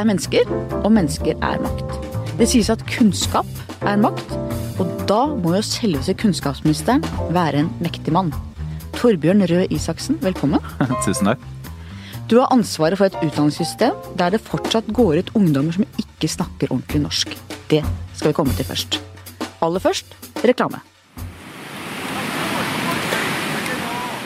[0.00, 0.48] er mennesker,
[0.80, 1.96] og mennesker er makt.
[2.38, 3.48] Det sies at kunnskap
[3.84, 4.32] er makt,
[4.80, 7.04] og da må jo selveste kunnskapsministeren
[7.34, 8.32] være en mektig mann.
[8.96, 10.64] Torbjørn Røe Isaksen, velkommen.
[11.04, 11.44] Tusen takk.
[12.30, 16.70] Du har ansvaret for et utdanningssystem der det fortsatt går ut ungdommer som ikke snakker
[16.70, 17.34] ordentlig norsk.
[17.72, 17.82] Det
[18.14, 19.00] skal vi komme til først.
[19.60, 20.14] Aller først
[20.46, 20.80] reklame.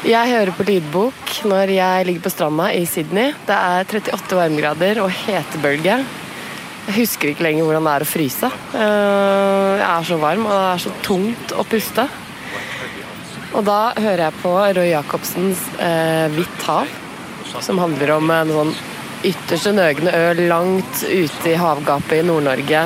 [0.04, 3.30] Jeg hører på lydbok når jeg ligger på stranda i Sydney.
[3.48, 5.94] Det er 38 varmegrader og hetebølge.
[6.84, 8.50] Jeg husker ikke lenger hvordan det er å fryse.
[8.76, 12.04] Eh, jeg er så varm, og det er så tungt å puste.
[13.54, 16.92] Og da hører jeg på Roy Jacobsens eh, 'Hvitt hav',
[17.64, 18.76] som handler om en sånn
[19.24, 22.84] ytterste nøgne ø langt ute i havgapet i Nord-Norge.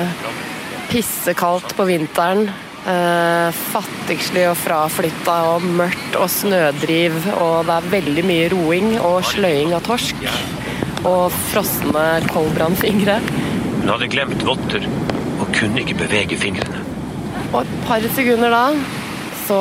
[0.87, 2.47] Pissekaldt på vinteren.
[2.87, 7.17] Eh, fattigslig og fraflytta og mørkt og snødriv.
[7.35, 10.23] Og det er veldig mye roing og sløying av torsk.
[11.07, 13.19] Og frosne koldbrannfingre.
[13.79, 14.87] Hun hadde glemt votter
[15.39, 16.85] og kunne ikke bevege fingrene.
[17.49, 18.63] Og et par sekunder da
[19.49, 19.59] så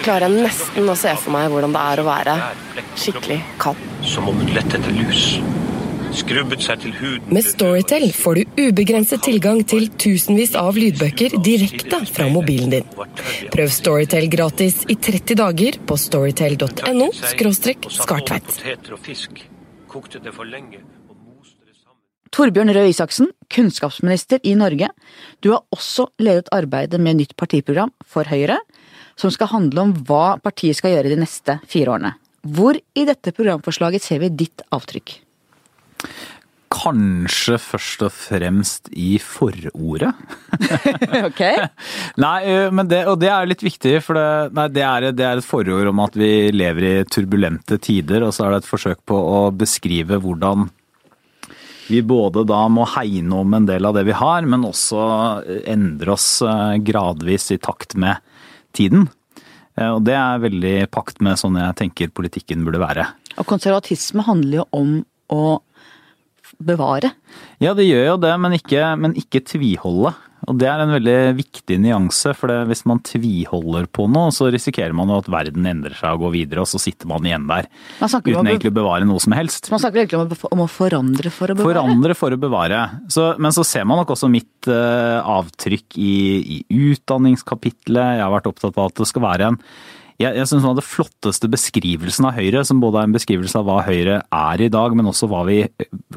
[0.00, 2.36] klarer jeg nesten å se for meg hvordan det er å være
[2.96, 3.82] skikkelig kald.
[4.06, 5.34] Som om hun lette etter lus.
[6.10, 12.00] Skrubbet seg til huden Med Storytel får du ubegrenset tilgang til tusenvis av lydbøker direkte
[12.10, 12.88] fra mobilen din.
[13.52, 18.58] Prøv Storytel gratis i 30 dager på storytel.no skartveit.
[22.30, 24.90] Torbjørn Røe Isaksen, kunnskapsminister i Norge.
[25.42, 28.58] Du har også ledet arbeidet med nytt partiprogram for Høyre,
[29.18, 32.14] som skal handle om hva partiet skal gjøre de neste fire årene.
[32.46, 35.20] Hvor i dette programforslaget ser vi ditt avtrykk?
[36.70, 40.12] Kanskje først og fremst i forordet.
[41.28, 41.42] ok.
[42.22, 42.36] Nei,
[42.70, 45.46] men det, og det er litt viktig, for det, nei, det, er, det er et
[45.48, 49.18] forord om at vi lever i turbulente tider, og så er det et forsøk på
[49.18, 50.68] å beskrive hvordan
[51.90, 55.00] vi både da må hegne om en del av det vi har, men også
[55.74, 56.28] endre oss
[56.86, 58.22] gradvis i takt med
[58.78, 59.08] tiden.
[59.74, 63.08] Eh, Og det er veldig i pakt med sånn jeg tenker politikken burde være.
[63.42, 64.94] Og konservatisme handler jo om
[65.34, 65.42] å
[66.60, 67.14] bevare.
[67.62, 70.14] Ja, det gjør jo det, men ikke, men ikke tviholde.
[70.48, 74.48] Og det er en veldig viktig nyanse, for det, hvis man tviholder på noe, så
[74.52, 77.44] risikerer man jo at verden endrer seg og går videre, og så sitter man igjen
[77.50, 77.68] der.
[78.00, 79.68] Man uten om egentlig å bevare noe som helst.
[79.72, 81.68] Man snakker egentlig om om å forandre for å bevare.
[81.68, 82.80] Forandre for å bevare.
[83.12, 86.16] Så, men så ser man nok også mitt uh, avtrykk i,
[86.56, 86.58] i
[86.90, 88.16] utdanningskapitlet.
[88.16, 89.60] Jeg har vært opptatt av at det skal være en
[90.20, 93.56] jeg, jeg synes noe av det flotteste beskrivelsen av Høyre, som både er en beskrivelse
[93.56, 95.62] av hva Høyre er i dag, men også hva vi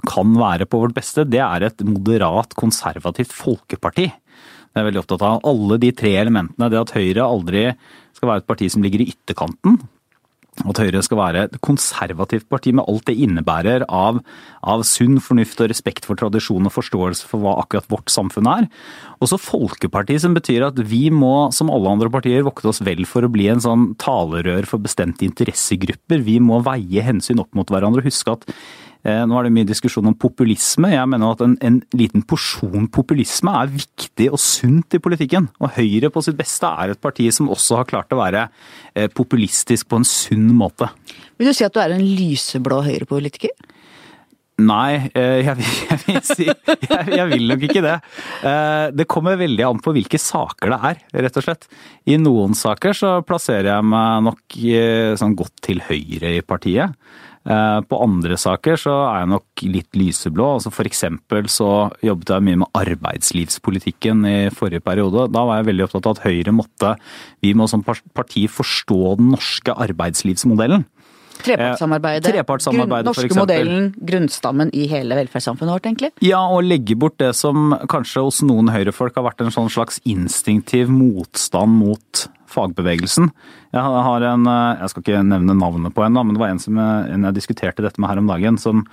[0.09, 4.09] kan være på vårt beste, det er et moderat, konservativt folkeparti.
[4.73, 5.41] Det er veldig opptatt av.
[5.47, 6.69] Alle de tre elementene.
[6.73, 7.67] Det at Høyre aldri
[8.17, 9.77] skal være et parti som ligger i ytterkanten.
[10.61, 14.19] At Høyre skal være et konservativt parti med alt det innebærer av,
[14.61, 18.67] av sunn fornuft og respekt for tradisjon og forståelse for hva akkurat vårt samfunn er.
[19.17, 23.01] Og så Folkeparti, som betyr at vi må, som alle andre partier, vokte oss vel
[23.09, 26.21] for å bli en sånn talerør for bestemte interessegrupper.
[26.23, 28.47] Vi må veie hensyn opp mot hverandre og huske at
[29.03, 30.87] nå er det mye diskusjon om populisme.
[30.93, 35.49] Jeg mener at en, en liten porsjon populisme er viktig og sunt i politikken.
[35.59, 38.45] Og Høyre på sitt beste er et parti som også har klart å være
[38.95, 40.87] eh, populistisk på en sunn måte.
[41.35, 43.51] Vil du si at du er en lyseblå høyrepolitiker?
[44.63, 47.95] Nei, eh, jeg, vil- jeg, vil si, jeg, jeg vil nok ikke det.
[48.45, 51.67] Eh, Det kommer veldig an på hvilke saker det er, rett og slett.
[52.07, 56.93] I noen saker så plasserer jeg meg nok eh, sånn godt til høyre i partiet.
[57.43, 60.47] Eh, På andre saker så er jeg nok litt lyseblå.
[60.57, 61.69] Altså for eksempel så
[62.05, 65.27] jobbet jeg mye med arbeidslivspolitikken i forrige periode.
[65.33, 66.95] Da var jeg veldig opptatt av at Høyre måtte,
[67.43, 70.87] vi må som parti forstå den norske arbeidslivsmodellen.
[71.43, 72.27] Trepartssamarbeidet.
[72.27, 76.11] Eh, trepartssamarbeidet, norske for modellen, grunnstammen i hele velferdssamfunnet vårt, egentlig.
[76.21, 79.99] Ja, og legge bort det som kanskje hos noen høyrefolk har vært en sånn slags
[80.05, 83.31] instinktiv motstand mot fagbevegelsen.
[83.73, 86.59] Jeg har- en, eh, jeg skal ikke nevne navnet på en, men det var en
[86.59, 88.85] som jeg, en jeg diskuterte dette med her om dagen, som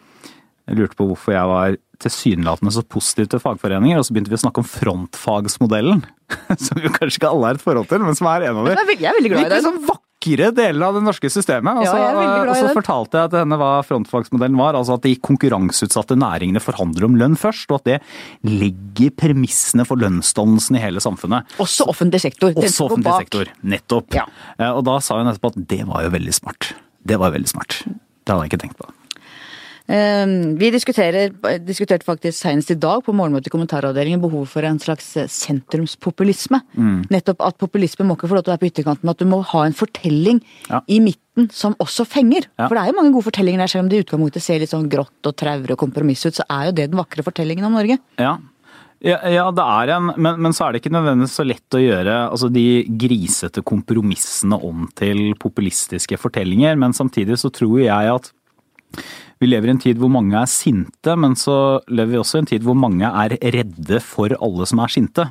[0.68, 4.44] lurte på hvorfor jeg var tilsynelatende så positiv til fagforeninger, og så begynte vi å
[4.44, 6.04] snakke om frontfagsmodellen,
[6.58, 8.70] som jo kanskje ikke alle har et forhold til, men som er en av de
[8.70, 9.62] Jeg er veldig, glad i det.
[9.64, 9.84] sånn
[10.20, 11.78] vakre deler av det norske systemet.
[11.78, 14.74] Og Ja, og så fortalte jeg til henne hva frontfagsmodellen var.
[14.74, 18.00] Altså at de konkurranseutsatte næringene forhandler om lønn først, og at det
[18.44, 21.44] legger premissene for lønnsdannelsen i hele samfunnet.
[21.58, 22.52] Også offentlig sektor.
[22.54, 23.46] Også offentlig sektor.
[23.62, 24.14] Nettopp.
[24.14, 24.26] Ja.
[24.58, 26.74] Eh, Og da sa hun etterpå at det var jo veldig smart.
[27.04, 27.82] Det var veldig smart.
[27.86, 28.88] Det hadde jeg ikke tenkt på.
[29.90, 30.26] Eh,
[30.60, 35.26] Vi diskuterte faktisk senest i dag på morgenmøtet i kommentaravdelingen behovet for en slags eh,
[35.26, 36.60] sentrumspopulisme.
[36.78, 37.00] Mm.
[37.10, 39.40] Nettopp at populisme må ikke få lov til å være på ytterkanten, at du må
[39.50, 40.38] ha en fortelling
[40.68, 40.82] Ja.
[40.86, 42.46] i midten som også fenger.
[42.58, 42.68] Ja.
[42.68, 44.70] For det er jo mange gode fortellinger der, selv om det i utgangspunktet ser litt
[44.70, 47.72] sånn grått og traurig og kompromiss ut, så er jo det den vakre fortellingen om
[47.78, 47.98] Norge.
[48.18, 48.38] Ja.
[49.00, 51.80] Ja, ja, det er en, men, men så er det ikke nødvendigvis så lett å
[51.80, 56.76] gjøre altså de grisete kompromissene om til populistiske fortellinger.
[56.76, 58.28] Men samtidig så tror jeg at
[59.40, 62.42] vi lever i en tid hvor mange er sinte, men så lever vi også i
[62.44, 65.30] en tid hvor mange er redde for alle som er sinte.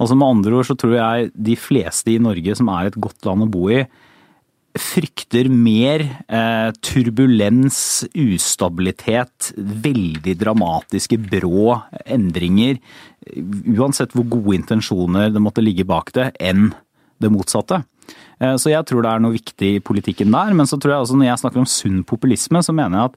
[0.00, 3.28] Altså Med andre ord så tror jeg de fleste i Norge som er et godt
[3.28, 3.84] land å bo i,
[4.74, 7.78] frykter mer eh, turbulens,
[8.10, 12.80] ustabilitet, veldig dramatiske, brå endringer,
[13.76, 16.72] uansett hvor gode intensjoner det måtte ligge bak det, enn
[17.22, 17.84] det motsatte.
[18.40, 21.04] Eh, Så jeg tror det er noe viktig i politikken der, men så tror jeg
[21.06, 23.16] også når jeg snakker om sunn populisme, så mener jeg at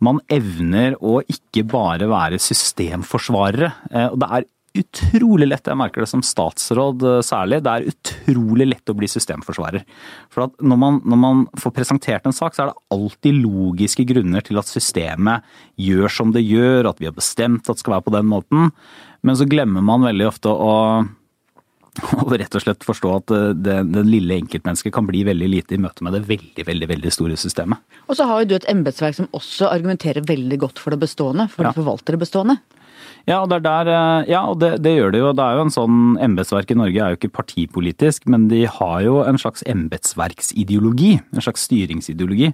[0.00, 3.72] man evner å ikke bare være systemforsvarere.
[3.92, 4.46] Eh, Og det er
[4.76, 9.08] utrolig lett, jeg merker det som statsråd eh, særlig, det er utrolig lett å bli
[9.08, 9.86] systemforsvarer.
[10.28, 14.04] For at når man, når man får presentert en sak, så er det alltid logiske
[14.08, 15.46] grunner til at systemet
[15.80, 18.68] gjør som det gjør, at vi har bestemt at det skal være på den måten.
[19.24, 20.74] Men så glemmer man veldig ofte å
[22.22, 25.76] og rett og slett forstå at eh, det, det lille enkeltmennesket kan bli veldig lite
[25.76, 27.82] i møte med det veldig, veldig, veldig store systemet.
[28.06, 31.48] Og så har jo du et embetsverk som også argumenterer veldig godt for det bestående,
[31.52, 31.72] for Ja.
[31.72, 32.58] de forvalter det bestående.
[33.26, 35.30] Ja, og det, er der, eh, ja, og det, det gjør det jo.
[35.34, 39.00] Det er jo en sånn Embetsverk i Norge er jo ikke partipolitisk, men de har
[39.02, 41.16] jo en slags embetsverksideologi.
[41.34, 42.52] En slags styringsideologi.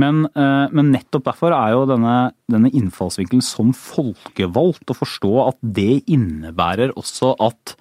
[0.00, 5.58] Men, eh, men nettopp derfor er jo denne, denne innfallsvinkelen som folkevalgt å forstå at
[5.80, 7.76] det innebærer også at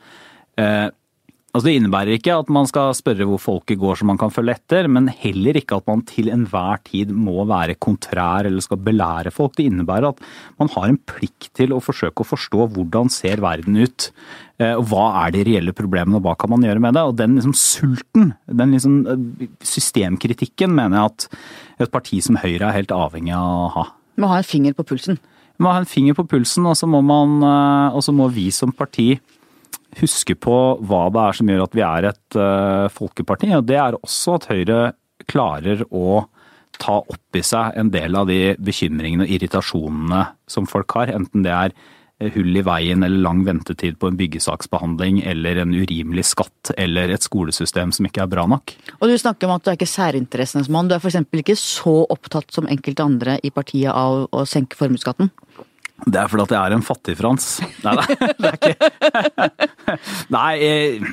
[1.51, 4.53] Altså Det innebærer ikke at man skal spørre hvor folket går så man kan følge
[4.55, 9.33] etter, men heller ikke at man til enhver tid må være kontrær eller skal belære
[9.35, 9.57] folk.
[9.57, 10.21] Det innebærer at
[10.61, 14.07] man har en plikt til å forsøke å forstå hvordan ser verden ut,
[14.63, 17.03] eh, og hva er de reelle problemene og hva kan man gjøre med det.
[17.03, 22.69] Og den liksom sulten, den liksom eh, systemkritikken mener jeg at et parti som Høyre
[22.69, 23.85] er helt avhengig av å ha.
[24.23, 25.19] Må ha en finger på pulsen.
[25.59, 28.31] Man må ha en finger på pulsen, og så må, man, eh, og så må
[28.31, 29.17] vi som parti
[29.99, 30.57] huske på
[30.87, 33.51] hva det er som gjør at vi er et uh, folkeparti.
[33.57, 34.81] Og det er også at Høyre
[35.29, 36.25] klarer å
[36.81, 41.11] ta opp i seg en del av de bekymringene og irritasjonene som folk har.
[41.13, 45.75] Enten det er eh, hull i veien eller lang ventetid på en byggesaksbehandling eller en
[45.75, 48.73] urimelig skatt eller et skolesystem som ikke er bra nok.
[48.97, 50.89] Og du snakker om at du er ikke særinteressenes mann.
[50.89, 51.21] Du er f.eks.
[51.43, 55.29] ikke så opptatt som enkelte andre i partiet av å senke formuesskatten.
[56.05, 57.47] Det er fordi at jeg er en fattig-Frans.
[57.85, 57.95] Nei,
[58.41, 59.49] det er ikke
[60.35, 61.09] Nei, eh,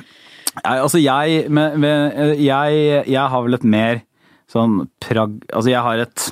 [0.59, 4.01] jeg, altså jeg, men, men, jeg Jeg har vel et mer
[4.49, 5.37] sånn prag...
[5.53, 6.29] Altså jeg har et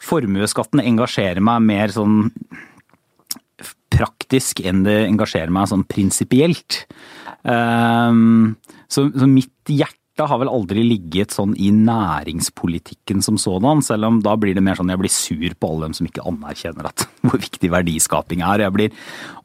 [0.00, 2.30] Formuesskatten engasjerer meg mer sånn
[3.90, 6.86] praktisk enn det engasjerer meg sånn prinsipielt.
[7.44, 8.54] Um,
[8.88, 14.18] så, så mitt hjerte har vel aldri ligget sånn i næringspolitikken som sådan, selv om
[14.24, 17.06] da blir det mer sånn jeg blir sur på alle dem som ikke anerkjenner at
[17.26, 18.64] hvor viktig verdiskaping er.
[18.66, 18.94] Jeg blir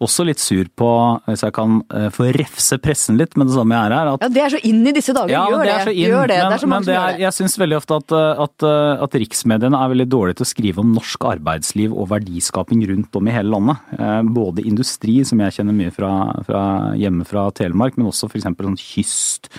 [0.04, 0.89] også litt sur på,
[1.27, 4.25] hvis jeg kan eh, få refse pressen litt med det samme jeg er her, at
[4.25, 5.33] Ja, det er så inn i disse dager.
[5.33, 5.95] ja, gjør det det.
[5.95, 6.39] inn, Gjør det.
[6.39, 7.24] men, det er så mange som gjør det.
[7.25, 8.68] jeg syns veldig ofte at, at,
[9.07, 13.27] at riksmediene er veldig dårlige til å skrive om norsk arbeidsliv og verdiskaping rundt om
[13.31, 13.83] i hele landet.
[14.00, 16.12] Eh, Både industri, som jeg kjenner mye fra,
[16.48, 16.62] fra
[17.00, 18.48] hjemme fra Telemark, men også f.eks.
[18.50, 19.50] sånn kyst,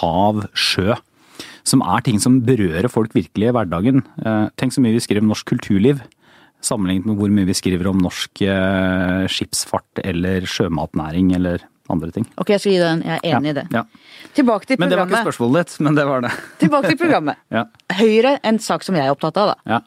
[0.00, 0.65] hav, sjø.
[1.66, 4.04] Som er ting som berører folk virkelig i hverdagen.
[4.22, 6.02] Eh, Tenk så mye vi skriver om norsk kulturliv.
[6.64, 12.26] Sammenlignet med hvor mye vi skriver om norsk eh, skipsfart eller sjømatnæring eller andre ting.
[12.40, 13.02] Ok, jeg skal gi deg en.
[13.06, 13.66] Jeg er enig i det.
[13.74, 13.82] Ja.
[14.34, 16.32] Tilbake til Men det var ikke spørsmålet ditt, men det var det.
[16.62, 17.42] Tilbake til programmet.
[17.54, 17.66] Ja.
[17.98, 19.76] Høyre, en sak som jeg er opptatt av, da.
[19.76, 19.80] Ja.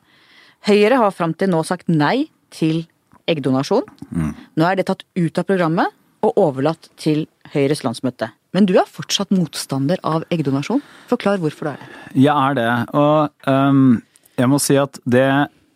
[0.70, 2.86] Høyre har fram til nå sagt nei til
[3.30, 3.88] eggdonasjon.
[4.12, 4.32] Mm.
[4.60, 5.96] Nå er det tatt ut av programmet
[6.26, 8.32] og overlatt til Høyres landsmøte.
[8.56, 10.82] Men du er fortsatt motstander av eggdonasjon.
[11.10, 11.90] Forklar hvorfor du er det.
[12.26, 14.00] Jeg er det, og um,
[14.40, 15.28] jeg må si at det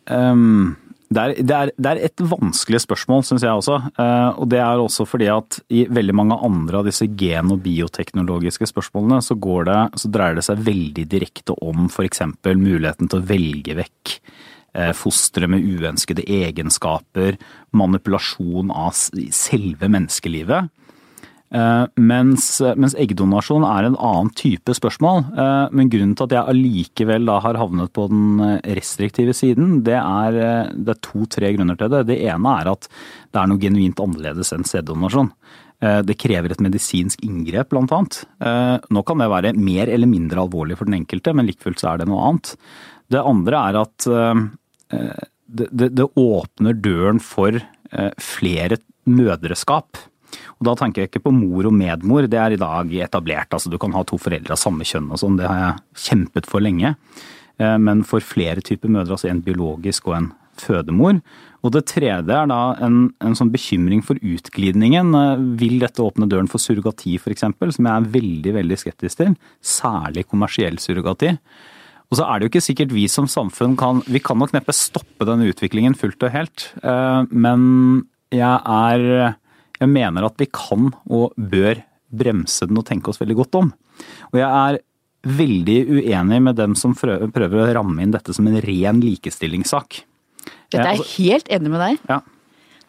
[0.10, 0.74] um,
[1.14, 3.76] det, er, det, er, det er et vanskelig spørsmål, syns jeg også.
[4.00, 7.62] Uh, og det er også fordi at i veldig mange andre av disse gen- og
[7.66, 9.38] bioteknologiske spørsmålene, så,
[9.68, 12.24] det, så dreier det seg veldig direkte om f.eks.
[12.50, 14.16] muligheten til å velge vekk
[14.74, 17.38] eh, fostre med uønskede egenskaper,
[17.78, 20.74] manipulasjon av selve menneskelivet.
[21.54, 22.48] Eh, Mens,
[22.82, 25.20] mens eggdonasjon er en annen type spørsmål.
[25.38, 30.00] Eh, Men grunnen til at jeg allikevel har havnet på den eh, restriktive siden, det
[30.00, 32.08] er, eh, er to-tre grunner til det.
[32.10, 32.88] Det ene er at
[33.32, 35.30] det er noe genuint annerledes enn sæddonasjon.
[35.84, 38.24] Eh, Det krever et medisinsk inngrep, blant annet.
[38.42, 41.94] Eh, Nå kan det være mer eller mindre alvorlig for den enkelte, men like så
[41.94, 42.56] er det noe annet.
[43.12, 45.14] Det andre er at eh,
[45.54, 49.98] det, det, det åpner døren for eh, flere mødreskap.
[50.64, 53.52] Og da tenker jeg ikke på mor og medmor, det er i dag etablert.
[53.52, 56.48] Altså du kan ha to foreldre av samme kjønn og sånn, det har jeg kjempet
[56.48, 56.94] for lenge.
[57.60, 60.30] Eh, men for flere typer mødre, altså en biologisk og en
[60.64, 61.20] fødemor.
[61.68, 65.12] Og det tredje er da en, en sånn bekymring for utglidningen.
[65.20, 69.36] Eh, vil dette åpne døren for surrogati f.eks., som jeg er veldig, veldig skeptisk til.
[69.60, 71.36] Særlig kommersiell surrogati.
[72.08, 74.76] Og så er det jo ikke sikkert vi som samfunn kan Vi kan nok neppe
[74.76, 76.72] stoppe denne utviklingen fullt og helt.
[76.80, 77.64] Eh, men
[78.32, 79.34] jeg er
[79.84, 83.72] Jeg mener at vi kan og bør bremse den og tenke oss veldig godt om.
[84.32, 84.80] Og jeg er
[85.24, 90.04] veldig uenig med dem som prøver å ramme inn dette som en ren likestillingssak.
[90.74, 92.02] Dette er jeg helt enig med deg.
[92.10, 92.20] Ja.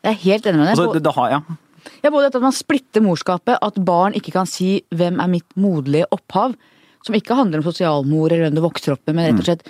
[0.04, 0.74] Jeg er helt enig med deg.
[0.74, 1.58] Altså, det, det har, jeg.
[2.04, 5.56] Ja, både dette at man splitter morskapet, at barn ikke kan si 'hvem er mitt
[5.56, 6.56] moderlige opphav',
[7.04, 9.66] som ikke handler om sosialmor eller hvem du vokser opp med, men rett og slett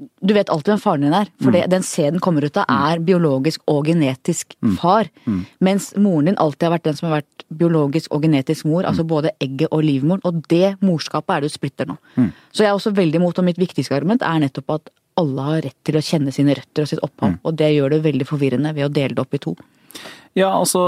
[0.00, 3.02] du vet alltid hvem faren din er, for det, den sæden kommer ut av, er
[3.04, 5.10] biologisk og genetisk far.
[5.60, 9.04] Mens moren din alltid har vært den som har vært biologisk og genetisk mor, altså
[9.04, 10.22] både egget og livmoren.
[10.24, 11.98] Og det morskapet er det du splitter nå.
[12.52, 15.60] Så jeg er også veldig imot, og mitt viktigste argument er nettopp at alle har
[15.66, 18.72] rett til å kjenne sine røtter og sitt opphav, og det gjør det veldig forvirrende
[18.76, 19.56] ved å dele det opp i to.
[20.38, 20.80] Ja, altså,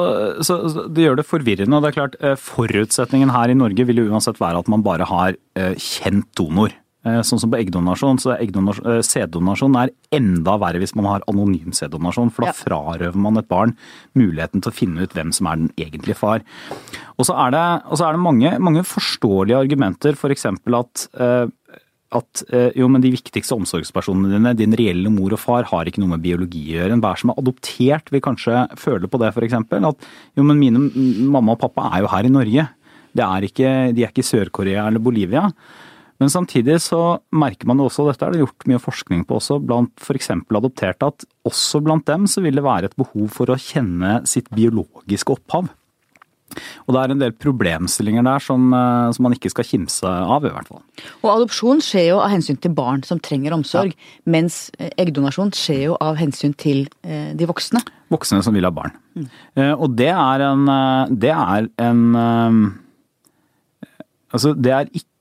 [0.47, 1.75] så, så Det gjør det forvirrende.
[1.75, 4.85] og det er klart eh, Forutsetningen her i Norge vil jo uansett være at man
[4.87, 6.71] bare har eh, kjent donor.
[7.05, 11.73] Eh, sånn som på eggdonasjon, så eggdonasjon, sæddonasjon er enda verre hvis man har anonym
[11.75, 12.31] sæddonasjon.
[12.31, 12.53] For da Ja.
[12.53, 13.77] frarøver man et barn
[14.15, 16.43] muligheten til å finne ut hvem som er den egentlige far.
[17.19, 20.47] Og så er det, så er det mange, mange forståelige argumenter, f.eks.
[20.47, 21.47] at eh,
[22.15, 25.99] at eh, jo, men de viktigste omsorgspersonene dine, din reelle mor og far, har ikke
[26.03, 26.93] noe med biologi å gjøre.
[26.93, 29.55] Enhver som er adoptert vil kanskje føle på det, f.eks.
[29.55, 29.97] At
[30.37, 30.79] jo, men mine
[31.33, 32.69] mamma og pappa er jo her i Norge.
[33.17, 35.47] Det er ikke, de er ikke i Sør-Korea eller Bolivia.
[36.23, 39.41] Men samtidig så merker man jo også, og dette er det gjort mye forskning på
[39.41, 40.31] også, blant f.eks.
[40.31, 44.47] adopterte, at også blant dem så vil det være et behov for å kjenne sitt
[44.55, 45.73] biologiske opphav.
[46.87, 50.47] Og det er en del problemstillinger der som, eh, som man ikke skal kimse av,
[50.47, 50.83] i hvert fall.
[51.25, 55.87] Og adopsjon skjer jo av hensyn til barn som trenger omsorg, mens eh, eggdonasjon skjer
[55.89, 57.83] jo av hensyn til eh, de voksne.
[58.13, 58.95] Voksne som vil ha barn.
[59.17, 59.27] Mm.
[59.75, 60.63] Og det er en
[61.21, 62.79] Det er en
[64.33, 65.12] Altså, det er ikke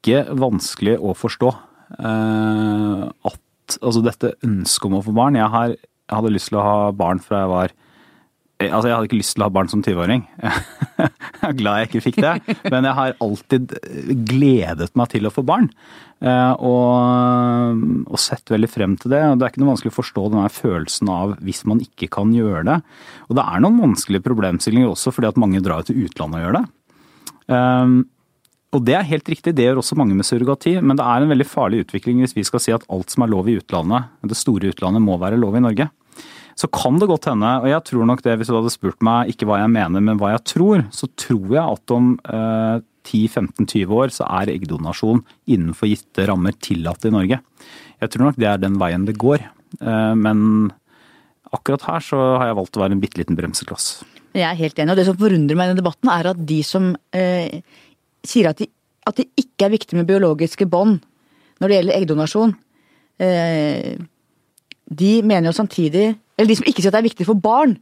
[0.41, 1.51] vanskelig å forstå
[1.99, 3.37] eh, at
[3.79, 6.79] Altså, dette ønsket om å få barn Jeg, har, jeg hadde lyst til å ha
[6.91, 9.83] barn fra jeg var eh, Altså, jeg hadde ikke lyst til å ha barn som
[9.85, 10.25] 20-åring.
[11.41, 12.33] Jeg er glad jeg ikke fikk det,
[12.69, 13.71] men jeg har alltid
[14.29, 15.71] gledet meg til å få barn.
[16.21, 17.79] eh, Og,
[18.13, 19.23] og sett veldig frem til det.
[19.25, 22.29] og Det er ikke noe vanskelig å forstå denne følelsen av hvis man ikke kan
[22.35, 22.77] gjøre det.
[23.25, 26.59] Og det er noen vanskelige problemstillinger også, fordi at mange drar til utlandet og gjør
[26.59, 26.65] det.
[28.71, 31.31] Og det er helt riktig, det gjør også mange med surrogati, men det er en
[31.33, 34.37] veldig farlig utvikling hvis vi skal si at alt som er lov i utlandet, det
[34.39, 35.89] store utlandet, må være lov i Norge.
[36.55, 39.31] Så kan det godt hende, og jeg tror nok det hvis du hadde spurt meg
[39.33, 42.77] ikke hva jeg mener, men hva jeg tror, så tror jeg at om eh,
[43.11, 47.41] 10-15-20 år så er eggdonasjon innenfor gitte rammer tillatt i Norge.
[48.01, 49.43] Jeg tror nok det er den veien det går,
[49.81, 50.71] eh, men
[51.51, 53.93] akkurat her så har jeg valgt å være en bitte liten bremsekloss.
[54.31, 56.61] Jeg er helt enig, og det som forundrer meg i denne debatten, er at de
[56.63, 57.59] som eh,
[58.27, 58.67] sier at, de,
[59.07, 60.99] at det ikke er viktig med biologiske bånd
[61.61, 62.55] når det gjelder eggdonasjon,
[63.21, 63.93] eh,
[64.91, 67.75] de mener jo samtidig Eller de som ikke sier at det er viktig for barn,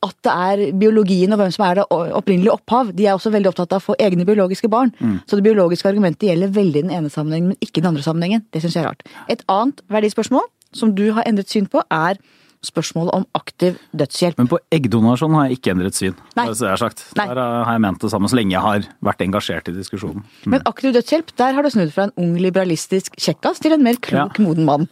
[0.00, 3.50] at det er biologien og hvem som er det opprinnelige opphav, de er også veldig
[3.50, 4.92] opptatt av å få egne biologiske barn.
[5.26, 8.44] Så det biologiske argumentet gjelder veldig den ene sammenhengen, men ikke den andre sammenhengen.
[8.52, 9.02] Det syns jeg er rart.
[9.28, 12.16] Et annet verdispørsmål som du har endret syn på, er
[12.66, 14.36] spørsmålet om aktiv dødshjelp.
[14.40, 16.16] Men på eggdonasjon har jeg ikke endret syn.
[16.36, 16.44] Nei.
[16.52, 17.02] Det har sagt.
[17.16, 17.26] Nei.
[17.30, 20.24] Der har jeg ment det samme så lenge jeg har vært engasjert i diskusjonen.
[20.44, 23.96] Men aktiv dødshjelp, der har du snudd fra en ung liberalistisk kjekkas til en mer
[23.96, 24.44] klok, Ja.
[24.44, 24.88] moden mann.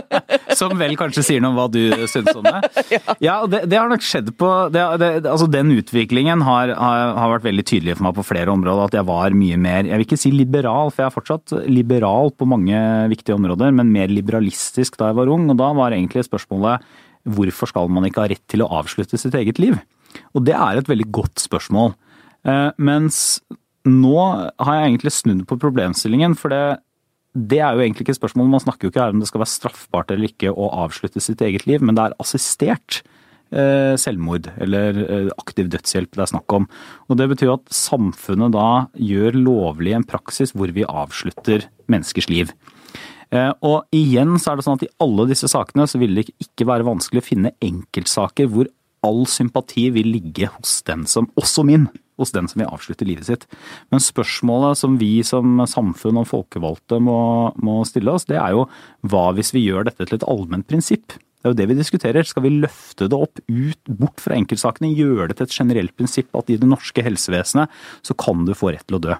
[0.58, 2.62] Som vel kanskje sier noe om hva du syns om det.
[3.26, 7.12] ja, og det, det har nok skjedd på det, det, altså Den utviklingen har, har,
[7.18, 8.88] har vært veldig tydelig for meg på flere områder.
[8.88, 12.32] At jeg var mye mer Jeg vil ikke si liberal, for jeg er fortsatt liberal
[12.32, 12.80] på mange
[13.12, 15.48] viktige områder, men mer liberalistisk da jeg var ung.
[15.52, 16.84] Og da var egentlig spørsmålet
[17.28, 19.78] hvorfor skal man ikke ha rett til å avslutte sitt eget liv?
[20.36, 21.94] Og det er et veldig godt spørsmål.
[22.48, 23.40] Eh, mens
[23.88, 26.82] nå har jeg egentlig snudd på problemstillingen, for det,
[27.34, 29.56] det er jo egentlig ikke spørsmål, Man snakker jo ikke her om det skal være
[29.56, 33.02] straffbart eller ikke å avslutte sitt eget liv, men det er assistert
[33.52, 36.68] eh, selvmord eller eh, aktiv dødshjelp det er snakk om.
[37.08, 42.54] Og Det betyr at samfunnet da gjør lovlig en praksis hvor vi avslutter menneskers liv.
[43.32, 46.28] Eh, Og igjen så er det sånn at i alle disse sakene så vil det
[46.42, 48.68] ikke være vanskelig å finne enkeltsaker hvor
[49.02, 51.88] all sympati vil ligge hos den som, også min,
[52.20, 53.48] hos den som vil avslutte livet sitt.
[53.90, 57.18] Men spørsmålet som vi som samfunn og folkevalgte må,
[57.58, 58.68] må stille oss, det er jo
[59.10, 61.16] hva hvis vi gjør dette til et allment prinsipp?
[61.42, 62.22] Det er jo det vi diskuterer.
[62.28, 66.30] Skal vi løfte det opp, ut, bort fra enkeltsakene, gjøre det til et generelt prinsipp
[66.38, 69.16] at i det norske helsevesenet så kan du få rett til å dø.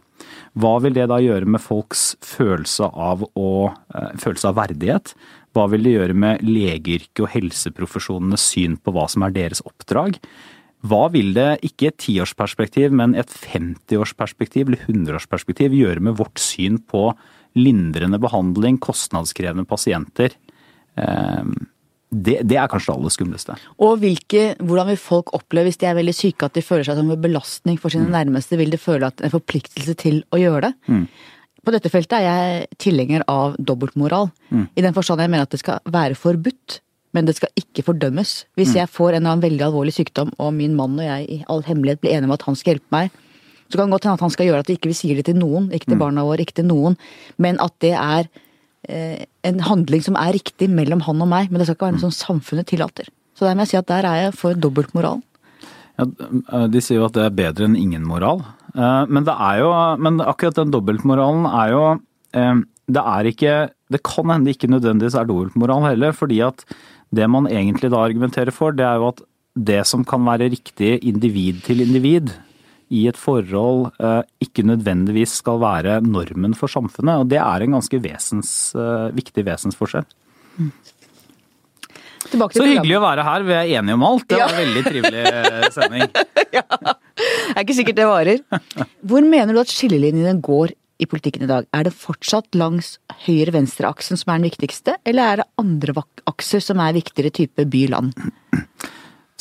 [0.59, 5.15] Hva vil det da gjøre med folks følelse av, å, eh, følelse av verdighet?
[5.53, 10.19] Hva vil det gjøre med legeyrket og helseprofesjonenes syn på hva som er deres oppdrag?
[10.83, 16.81] Hva vil det, ikke et tiårsperspektiv, men et 50-årsperspektiv eller 100-årsperspektiv gjøre med vårt syn
[16.81, 17.13] på
[17.55, 20.35] lindrende behandling, kostnadskrevende pasienter?
[20.99, 21.69] Ehm,
[22.13, 23.57] det, det er kanskje det aller skumleste.
[23.81, 26.99] Og hvilke, hvordan vil folk oppleve hvis de er veldig syke at de føler seg
[27.01, 28.59] som en belastning for sine nærmeste?
[28.61, 30.73] Vil de føle at en forpliktelse til å gjøre det?
[31.63, 34.29] På dette feltet er jeg tilhenger av dobbeltmoral.
[34.77, 36.81] I den forstand jeg mener at det skal være forbudt,
[37.17, 38.47] men det skal ikke fordømmes.
[38.59, 41.43] Hvis jeg får en eller annen veldig alvorlig sykdom, og min mann og jeg i
[41.49, 43.13] all hemmelighet blir enige om at han skal hjelpe meg,
[43.73, 45.27] så kan det godt hende at han skal gjøre at vi ikke vil sier det
[45.31, 46.99] til noen, ikke til barna våre, ikke til noen,
[47.41, 48.29] men at det er
[48.89, 52.07] en handling som er riktig mellom han og meg, men det skal ikke være noe
[52.09, 53.11] som samfunnet tillater.
[53.39, 55.23] Så der må jeg si at der er jeg for dobbeltmoralen.
[56.01, 58.41] Ja, de sier jo at det er bedre enn ingen moral.
[58.73, 59.71] Eh, Men, det er jo,
[60.01, 61.83] men akkurat den dobbeltmoralen er jo
[62.33, 63.53] eh, Det er ikke
[63.93, 66.65] Det kan hende ikke nødvendigvis er dobbeltmoral heller, fordi at
[67.13, 69.21] det man egentlig da argumenterer for, det er jo at
[69.53, 72.33] det som kan være riktig individ til individ
[72.93, 77.23] i et forhold, eh, ikke nødvendigvis skal være normen for samfunnet.
[77.23, 80.05] Og det er en ganske vesens, eh, viktig vesensforskjell.
[82.33, 83.43] Til Så hyggelig å være her.
[83.43, 84.29] Vi er enige om alt.
[84.29, 86.07] Det var en veldig trivelig sending.
[86.59, 86.63] ja.
[86.63, 88.39] Det er ikke sikkert det varer.
[89.05, 90.73] Hvor mener du at skillelinjene går
[91.03, 91.67] i politikken i dag?
[91.75, 92.95] Er det fortsatt langs
[93.27, 98.15] høyre-venstre-aksen som er den viktigste, eller er det andre akser som er viktigere, type by-land?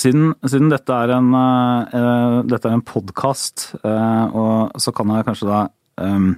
[0.01, 5.59] Siden, siden dette er en, uh, en podkast, uh, så kan jeg kanskje da
[6.01, 6.31] um,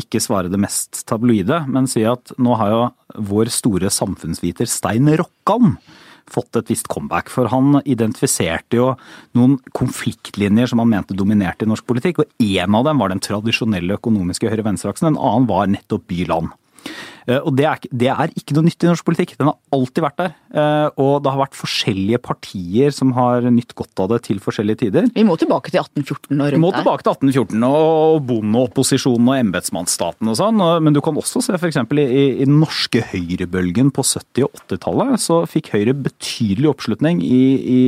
[0.00, 2.84] ikke svare det mest tabloide, men si at nå har jo
[3.30, 5.76] vår store samfunnsviter Stein Rokkan
[6.30, 7.28] fått et visst comeback.
[7.32, 8.92] For han identifiserte jo
[9.36, 13.22] noen konfliktlinjer som han mente dominerte i norsk politikk, og én av dem var den
[13.24, 16.54] tradisjonelle økonomiske høyre-venstre-aksen, en annen var nettopp by-land.
[17.26, 19.36] Eh, Og det er, det er ikke noe nytt i norsk politikk.
[19.40, 20.34] Den har alltid vært der.
[20.54, 24.82] Eh, Og det har vært forskjellige partier som har nytt godt av det til forskjellige
[24.86, 25.10] tider.
[25.14, 30.28] Vi må tilbake til 1814 og Vi må tilbake til 1814 og bondeopposisjonen og embetsmannsstaten
[30.30, 30.60] og sånn.
[30.82, 31.76] Men du kan også se f.eks.
[31.76, 32.06] i,
[32.42, 37.80] i den norske høyrebølgen på 70- og 80-tallet, så fikk Høyre betydelig oppslutning i, i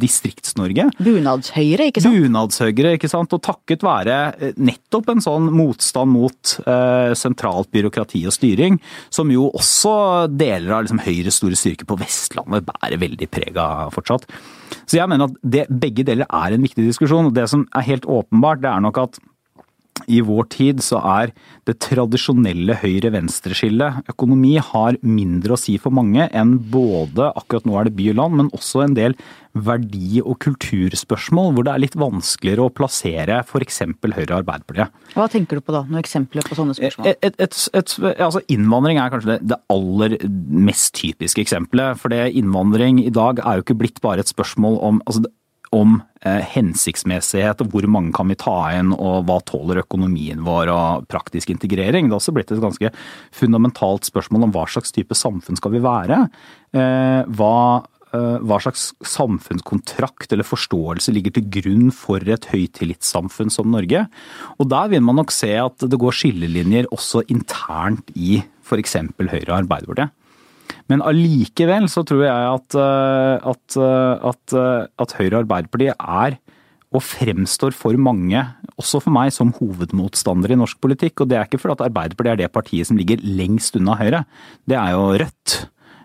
[0.00, 0.86] Distrikts-Norge.
[1.02, 2.16] Bunadshøyre, ikke sant?
[2.16, 3.34] Bunadshøyre, ikke sant.
[3.36, 9.30] Og takket være eh, nettopp en sånn motstand mot eh, sentralt byråkrati og styring, som
[9.32, 14.28] jo også deler av liksom, Høyres store styrke på Vestlandet bærer veldig preg av fortsatt.
[14.86, 17.30] Så jeg mener at det, begge deler er en viktig diskusjon.
[17.30, 19.20] og Det som er helt åpenbart, det er nok at
[20.08, 21.34] i vår tid så er
[21.68, 27.88] det tradisjonelle høyre-venstre-skillet Økonomi har mindre å si for mange enn både akkurat nå er
[27.88, 29.16] det by og land, men også en del
[29.56, 33.82] verdi- og kulturspørsmål hvor det er litt vanskeligere å plassere f.eks.
[34.10, 34.94] Høyre og Arbeiderpartiet.
[35.14, 35.82] Hva tenker du på da?
[35.88, 37.10] Noen eksempler på sånne spørsmål?
[37.10, 40.16] Et, et, et, altså innvandring er kanskje det, det aller
[40.70, 41.98] mest typiske eksempelet.
[42.00, 45.26] For det innvandring i dag er jo ikke blitt bare et spørsmål om, altså,
[45.76, 50.72] om eh, hensiktsmessighet og hvor mange kan vi ta inn og hva tåler økonomien vår
[50.74, 52.08] og praktisk integrering.
[52.08, 52.90] Det har også blitt et ganske
[53.36, 56.24] fundamentalt spørsmål om hva slags type samfunn skal vi være.
[56.74, 57.56] Eh, hva
[58.10, 64.08] eh, hva slags samfunnskontrakt eller forståelse ligger til grunn for et høytillitssamfunn som Norge.
[64.58, 68.98] Og der vil man nok se at det går skillelinjer også internt i f.eks.
[69.18, 70.16] Høyre og Arbeiderpartiet.
[70.90, 75.94] Men allikevel så tror jeg at, eh, at, eh, at, eh, at Høyre og Arbeiderpartiet
[75.98, 76.40] er
[76.90, 78.40] og fremstår for mange,
[78.74, 81.22] også for meg, som hovedmotstandere i norsk politikk.
[81.22, 84.24] Og det er ikke fordi at Arbeiderpartiet er det partiet som ligger lengst unna Høyre.
[84.66, 85.54] Det er jo Rødt.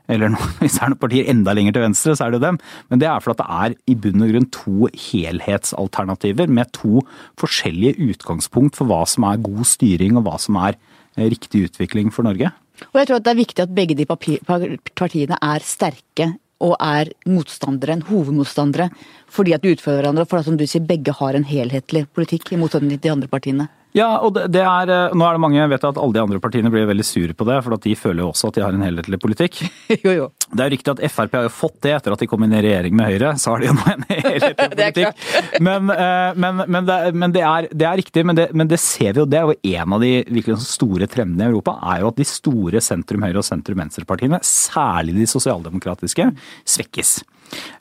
[0.07, 2.59] Eller hvis det er noen partier enda lenger til venstre, så er det dem.
[2.93, 7.01] Men det er fordi det er i bunn og grunn to helhetsalternativer med to
[7.41, 10.77] forskjellige utgangspunkt for hva som er god styring og hva som er
[11.17, 12.53] riktig utvikling for Norge.
[12.91, 16.33] Og jeg tror at det er viktig at begge de partiene er sterke
[16.63, 18.89] og er motstandere, en hovedmotstandere,
[19.31, 22.53] fordi at de utfordrer hverandre, og for som du sier, begge har en helhetlig politikk,
[22.53, 23.67] i motsetning til de andre partiene.
[23.95, 26.39] Ja, og det, er, eh, nå er det mange, jeg vet at alle de andre
[26.43, 28.83] partiene blir veldig sure på det, for de føler jo også at de har en
[28.83, 29.61] helhetlig politikk.
[30.03, 30.25] jo, jo.
[30.51, 32.63] Det er riktig at Frp har jo fått det etter at de kom inn i
[32.65, 35.23] regjering med Høyre, så har de jo nå en helhetlig politikk.
[35.63, 38.81] Men, eh, men, men, det, men det, er, det er riktig, men det, men det
[38.83, 42.03] ser vi jo, det er jo en av de virkelig store trendene i Europa, er
[42.03, 46.27] jo at de store sentrum-høyre og sentrum-venstre-partiene, særlig de sosialdemokratiske,
[46.75, 47.15] svekkes.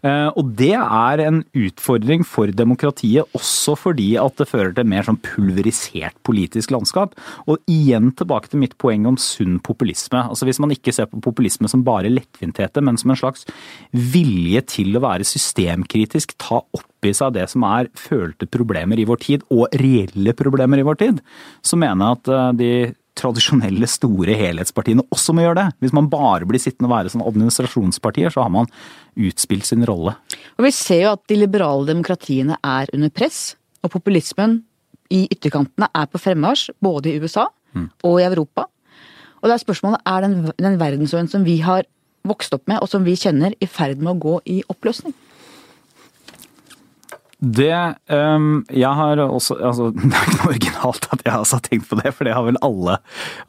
[0.05, 5.07] Eh, Og det er en utfordring for demokratiet, også fordi at det fører til mer
[5.07, 7.15] sånn pulverisert politisk landskap.
[7.47, 10.23] Og igjen tilbake til mitt poeng om sunn populisme.
[10.29, 13.47] Altså Hvis man ikke ser på populisme som bare lettvinthete, men som en slags
[13.93, 19.05] vilje til å være systemkritisk, ta opp i seg det som er følte problemer i
[19.09, 21.21] vår tid, og reelle problemer i vår tid,
[21.65, 22.73] så mener jeg at eh, de
[23.19, 25.67] tradisjonelle store helhetspartiene også må gjøre det.
[25.85, 28.71] Hvis man bare blir sittende og være sånn administrasjonspartier, så har man
[29.15, 30.17] utspilt sin rolle.
[30.59, 34.63] Og vi ser jo at de liberale demokratiene er under press, og populismen
[35.15, 38.69] i ytterkantene er på fremmarsj, både i USA og i Europa.
[39.43, 41.85] Og det er spørsmålet er den, den verdensorden som vi har
[42.25, 45.13] vokst opp med, og som vi kjenner, i ferd med å gå i oppløsning.
[47.45, 47.77] Det
[48.09, 51.91] um, Jeg har også altså, Det er ikke noe originalt at jeg også har tenkt
[51.91, 52.97] på det, for det har vel alle,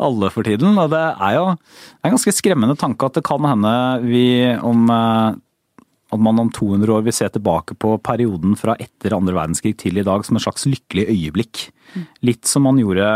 [0.04, 0.76] alle for tiden.
[0.82, 3.74] Og det er jo det er en ganske skremmende tanke at det kan hende
[4.06, 4.28] vi
[4.60, 5.40] om eh,
[6.14, 9.98] at man om 200 år vil se tilbake på perioden fra etter andre verdenskrig til
[10.00, 11.64] i dag som et slags lykkelig øyeblikk.
[12.28, 13.08] Litt som man gjorde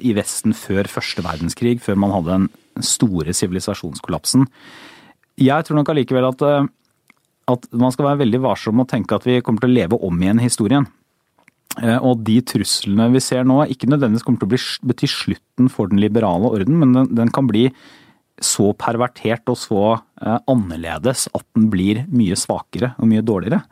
[0.00, 4.46] i Vesten før første verdenskrig, før man hadde den store sivilisasjonskollapsen.
[5.42, 6.70] Jeg tror nok allikevel at eh,
[7.50, 10.20] at man skal være veldig varsom og tenke at vi kommer til å leve om
[10.22, 10.86] igjen historien.
[11.80, 15.88] Eh, Og de truslene vi ser nå, ikke nødvendigvis kommer til å bety slutten for
[15.88, 17.70] den liberale orden, men den, den kan bli
[18.42, 23.62] så pervertert og så eh, annerledes at den blir mye svakere og mye dårligere.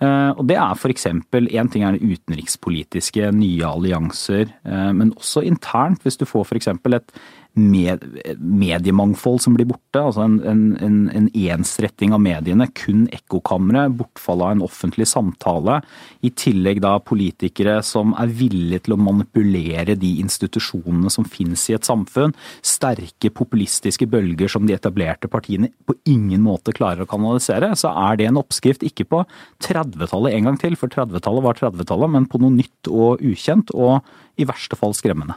[0.00, 1.06] Eh, Og det er f.eks.
[1.06, 6.02] én ting er det utenrikspolitiske, nye allianser, eh, men også internt.
[6.04, 6.68] Hvis du får f.eks.
[6.68, 7.12] et
[7.58, 8.04] med,
[8.38, 14.44] mediemangfold som blir borte, altså en, en, en, en ensretting av mediene, kun ekkokamre, bortfall
[14.46, 15.80] av en offentlig samtale,
[16.24, 21.76] i tillegg da politikere som er villige til å manipulere de institusjonene som finnes i
[21.76, 27.74] et samfunn, sterke populistiske bølger som de etablerte partiene på ingen måte klarer å kanalisere,
[27.78, 29.24] så er det en oppskrift ikke på
[29.64, 34.00] 30-tallet en gang til, for 30-tallet var 30-tallet, men på noe nytt og ukjent, og
[34.38, 35.36] i verste fall skremmende.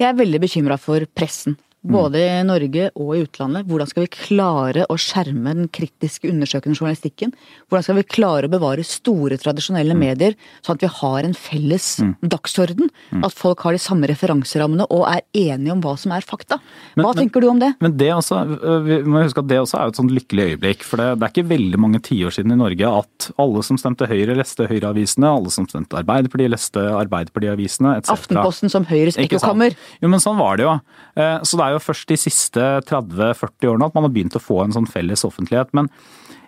[0.00, 1.58] Jeg er veldig bekymra for pressen.
[1.86, 3.66] Både i Norge og i utlandet.
[3.68, 7.32] Hvordan skal vi klare å skjerme den kritiske undersøkende journalistikken?
[7.68, 10.34] Hvordan skal vi klare å bevare store, tradisjonelle medier,
[10.66, 11.88] sånn at vi har en felles
[12.22, 12.90] dagsorden?
[13.22, 16.58] At folk har de samme referanserammene og er enige om hva som er fakta.
[16.96, 17.74] Hva men- tenker du om det?
[17.80, 20.82] Men det også, øh, vi må huske at det også er et sånt lykkelig øyeblikk.
[20.82, 24.06] For det, det er ikke veldig mange tiår siden i Norge at alle som stemte
[24.06, 25.26] Høyre, leste Høyre-avisene.
[25.26, 27.96] Alle som stemte Arbeiderpartiet, leste Arbeiderparti-avisene.
[28.06, 29.74] Aftenposten som Høyres Ikke ekkokammer.
[30.02, 30.80] Jo, men sånn var det jo.
[31.16, 34.42] Eh, Så det er jo først de siste 30-40 årene at man har begynt å
[34.42, 35.72] få en sånn felles offentlighet.
[35.76, 35.88] Men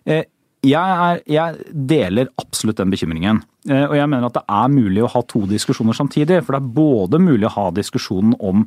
[0.06, 0.24] eh,
[0.66, 3.42] jeg, er, jeg deler absolutt den bekymringen.
[3.70, 6.40] Eh, Og jeg mener at det er mulig å ha to diskusjoner samtidig.
[6.44, 8.64] For det er både mulig å ha diskusjonen om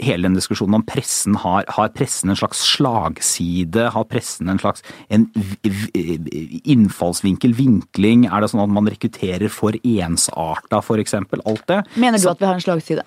[0.00, 4.80] hele den diskusjonen om pressen har, har pressen en slags slagside, har pressen en slags
[5.12, 5.26] en
[6.64, 11.82] innfallsvinkel, vinkling, er det sånn at man rekrutterer for ensarta f.eks., alt det.
[12.00, 13.04] Mener du Så- at vi har en slagside?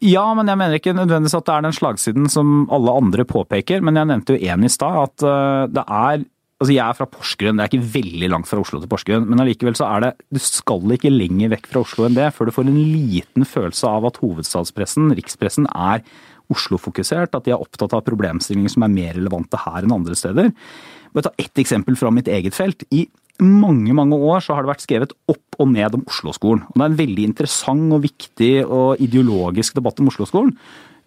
[0.00, 3.82] Ja, men jeg mener ikke nødvendigvis at det er den slagsiden som alle andre påpeker.
[3.84, 6.28] Men jeg nevnte jo én i stad, at øh, det er
[6.60, 9.24] Altså jeg er fra Porsgrunn, det er ikke veldig langt fra Oslo til Porsgrunn.
[9.30, 12.50] Men allikevel så er det Du skal ikke lenger vekk fra Oslo enn det før
[12.50, 16.04] du får en liten følelse av at hovedstadspressen, rikspressen, er
[16.52, 17.32] Oslo-fokusert.
[17.32, 20.52] At de er opptatt av problemstillinger som er mer relevante her enn andre steder.
[21.16, 22.84] Bare ta ett eksempel fra mitt eget felt.
[22.92, 23.06] I
[23.42, 26.62] mange mange år så har det vært skrevet opp og ned om Oslo-skolen.
[26.68, 30.54] Og Det er en veldig interessant og viktig og ideologisk debatt om Oslo-skolen.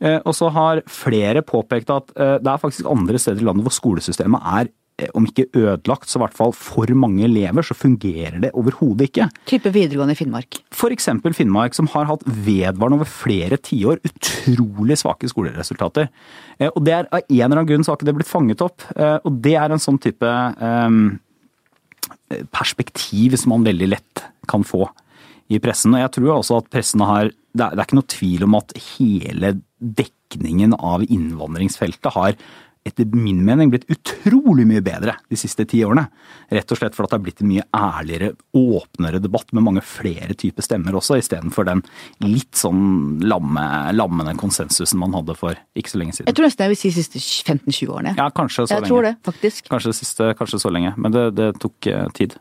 [0.03, 3.63] Eh, Og så har flere påpekt at eh, det er faktisk andre steder i landet
[3.65, 4.69] hvor skolesystemet er,
[4.99, 9.09] eh, om ikke ødelagt, så i hvert fall for mange elever, så fungerer det overhodet
[9.09, 9.29] ikke.
[9.49, 10.59] Type videregående i Finnmark.
[10.73, 11.09] F.eks.
[11.37, 16.09] Finnmark, som har hatt vedvarende over flere tiår utrolig svake skoleresultater.
[16.73, 18.83] Og det er Av en eller annen grunn så har ikke det blitt fanget opp.
[19.25, 20.29] Og det er en sånn type
[22.55, 24.87] perspektiv som man veldig lett kan få
[25.53, 25.95] i pressen.
[25.95, 28.55] Og jeg tror også at pressen har Det er, det er ikke noe tvil om
[28.57, 32.33] at hele dekningen av innvandringsfeltet har
[32.83, 36.05] etter min mening blitt utrolig mye bedre de siste ti årene.
[36.53, 40.35] Rett og slett fordi det har blitt en mye ærligere, åpnere debatt med mange flere
[40.39, 41.83] typer stemmer også, istedenfor den
[42.25, 43.65] litt sånn lamme,
[43.95, 46.29] lammende konsensusen man hadde for ikke så lenge siden.
[46.31, 48.15] Jeg tror nesten jeg vil si de siste 15-20 årene.
[48.19, 48.91] Ja, kanskje så jeg lenge.
[48.91, 49.69] tror det, faktisk.
[49.71, 52.35] Kanskje siste, kanskje så lenge, men det, det tok eh, tid.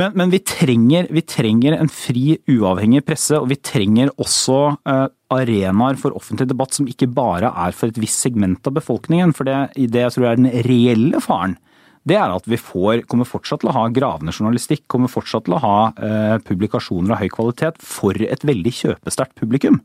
[0.00, 5.06] Men, men vi, trenger, vi trenger en fri, uavhengig presse, og vi trenger også uh,
[5.34, 9.34] arenaer for offentlig debatt som ikke bare er for et visst segment av befolkningen.
[9.36, 9.60] For det,
[9.94, 11.56] det jeg tror er den reelle faren,
[12.04, 15.56] det er at vi får, kommer fortsatt til å ha gravende journalistikk, kommer fortsatt til
[15.56, 19.80] å ha uh, publikasjoner av høy kvalitet for et veldig kjøpesterkt publikum.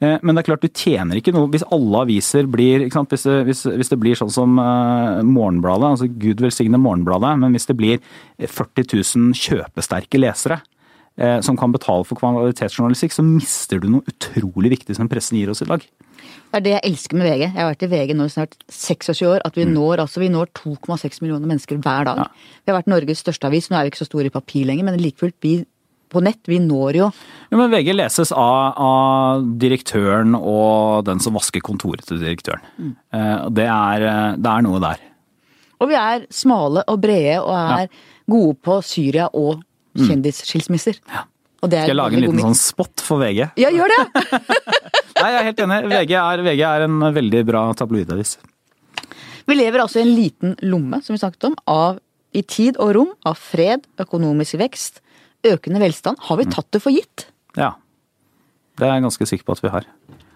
[0.00, 2.86] Eh, Men det er klart du tjener ikke noe hvis alle aviser blir?
[2.88, 7.56] Hvis, det, hvis, hvis det blir sånn som uh, Morgenbladet, altså Gud velsigne Morgenbladet, men
[7.56, 8.00] hvis det blir
[8.40, 10.60] 40 000 kjøpesterke lesere
[11.20, 15.52] uh, som kan betale for kvalitetsjournalistikk, så mister du noe utrolig viktig som pressen gir
[15.52, 15.84] oss i dag.
[16.50, 17.42] Det er det jeg elsker med VG.
[17.44, 19.44] Jeg har vært i VG nå i snart 26 år.
[19.46, 22.24] At vi når altså, når 2,6 millioner mennesker hver dag.
[22.64, 23.68] Vi har vært Norges største avis.
[23.70, 25.60] Nå er vi ikke så store i papir lenger, men like fullt, vi
[26.10, 27.08] på nett, vi når jo
[27.50, 32.62] Ja, men VG leses av, av direktøren og den som vasker kontoret til direktøren.
[32.78, 32.92] Mm.
[33.56, 35.02] Det, er, eh, det er noe der.
[35.80, 37.90] Og vi er smale og brede og er
[38.30, 39.62] gode på Syria og
[39.98, 41.00] kjendisskilsmisser.
[41.60, 43.42] Og det er Skal jeg lage en liten sånn spot for VG?
[43.60, 44.04] Ja, gjør det!
[45.20, 45.80] Nei, jeg er helt enig.
[45.90, 48.38] VG er, VG er en veldig bra tabloidavis.
[49.48, 51.98] Vi lever altså i en liten lomme, som vi snakket om, av
[52.36, 55.00] i tid og rom av fred, økonomisk vekst,
[55.46, 56.18] økende velstand.
[56.28, 57.26] Har vi tatt det for gitt?
[57.56, 57.72] Ja.
[58.78, 59.86] Det er jeg ganske sikker på at vi har.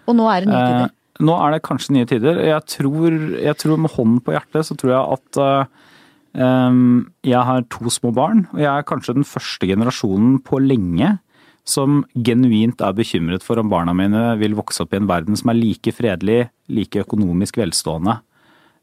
[0.07, 0.91] Og nå er det nye Eh, tider.
[1.25, 2.41] nå er det kanskje nye tider.
[2.45, 5.65] Jeg tror, jeg tror med hånden på hjertet så tror jeg at eh,
[7.23, 11.19] jeg har to små barn, og jeg er kanskje den første generasjonen på lenge
[11.65, 15.49] som genuint er bekymret for om barna mine vil vokse opp i en verden som
[15.49, 18.19] er like fredelig, like økonomisk velstående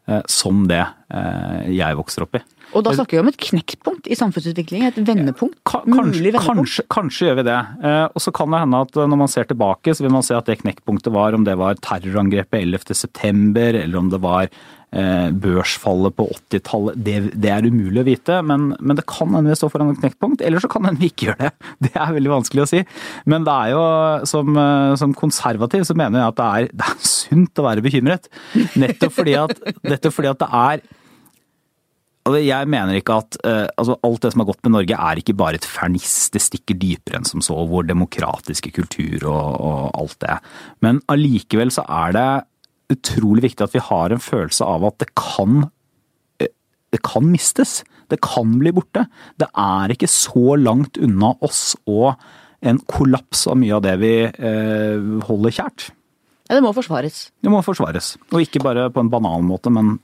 [0.09, 0.81] eh, som det
[1.13, 2.43] eh, jeg vokser opp i.
[2.73, 4.89] Og da snakker vi om et knekkpunkt i samfunnsutviklingen.
[4.93, 5.59] Et vendepunkt.
[5.69, 6.47] Ka- Kanskje, vendepunkt.
[6.63, 7.59] kanskje, kanskje gjør vi det.
[7.85, 10.25] Eh, og så kan det hende at eh, når man ser tilbake, så vil man
[10.27, 15.29] se at det knekkpunktet var om det var terrorangrepet 11.9., eller om det var eh,
[15.43, 16.97] børsfallet på 80-tallet.
[17.05, 20.01] Det, det er umulig å vite, men, men det kan hende vi står foran et
[20.01, 20.41] knekkpunkt.
[20.47, 21.53] Eller så kan hende vi ikke gjør det.
[21.89, 22.81] Det er veldig vanskelig å si.
[23.29, 23.85] Men det er jo,
[24.33, 24.57] som,
[25.01, 28.33] som konservativ så mener jeg at det er, det er sunt å være bekymret.
[28.81, 30.85] Nettopp fordi at, nettopp fordi at det er
[32.23, 35.35] jeg mener ikke at eh, altså, alt det som har gått med Norge er ikke
[35.35, 40.19] bare et ferniss, det stikker dypere enn som så, vår demokratiske kultur og, og alt
[40.23, 40.37] det.
[40.87, 42.27] Men allikevel så er det
[42.93, 45.65] utrolig viktig at vi har en følelse av at det kan
[46.39, 46.53] eh,
[46.95, 47.81] det kan mistes.
[48.13, 49.07] Det kan bli borte.
[49.41, 52.13] Det er ikke så langt unna oss og
[52.63, 55.89] en kollaps av mye av det vi eh, holder kjært.
[56.47, 57.31] Ja, det må forsvares.
[57.43, 58.15] Det må forsvares.
[58.31, 59.97] Og ikke bare på en banal måte, men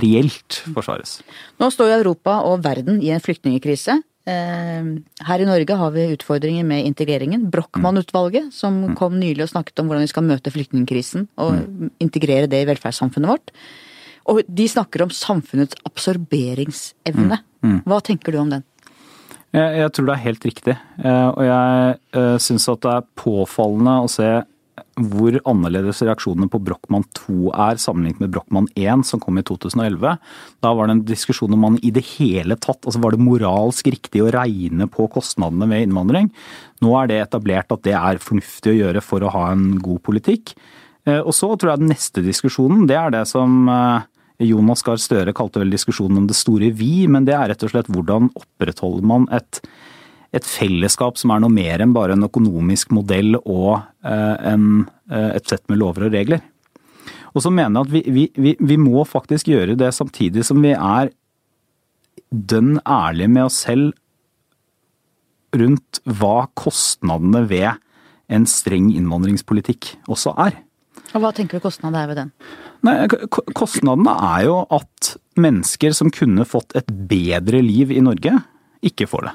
[0.00, 1.20] reelt forsvares.
[1.60, 3.98] Nå står jo Europa og verden i en flyktningkrise.
[4.26, 4.90] Eh,
[5.26, 7.50] Her i Norge har vi utfordringer med integreringen.
[7.50, 12.62] Brochmann-utvalget, som kom nylig og snakket om hvordan vi skal møte flyktningkrisen og integrere det
[12.62, 13.54] i velferdssamfunnet vårt.
[14.30, 17.40] Og de snakker om samfunnets absorberingsevne.
[17.86, 18.62] Hva tenker du om den?
[19.52, 20.74] Jeg, jeg tror det er helt riktig.
[21.02, 24.28] Eh, Og jeg uh, syns at det er påfallende å se
[25.00, 30.18] hvor annerledes reaksjonene på Brochmann 2 er sammenlignet med Brochmann 1 som kom i 2011.
[30.60, 33.88] Da var det en diskusjon om man i det hele tatt altså Var det moralsk
[33.88, 36.28] riktig å regne på kostnadene ved innvandring?
[36.84, 40.02] Nå er det etablert at det er fornuftig å gjøre for å ha en god
[40.04, 40.52] politikk.
[41.06, 44.08] Eh, Og så tror jeg den neste diskusjonen, det er det som eh,
[44.44, 47.72] Jonas Gahr Støre kalte vel diskusjonen om det store vi, men det er rett og
[47.72, 49.62] slett hvordan opprettholder man et,
[50.32, 55.30] et fellesskap som er noe mer enn bare en økonomisk modell og eh, en, eh,
[55.36, 56.40] et sett med lover og regler.
[57.32, 60.60] Og så mener jeg at vi, vi, vi, vi må faktisk gjøre det samtidig som
[60.64, 61.12] vi er
[62.32, 63.92] dønn ærlige med oss selv
[65.56, 67.72] rundt hva kostnadene ved
[68.32, 70.62] en streng innvandringspolitikk også er.
[71.12, 72.30] Og hva tenker du kostnadene er ved den?
[72.82, 72.94] Nei,
[73.54, 78.32] Kostnadene er jo at mennesker som kunne fått et bedre liv i Norge,
[78.82, 79.34] ikke får det.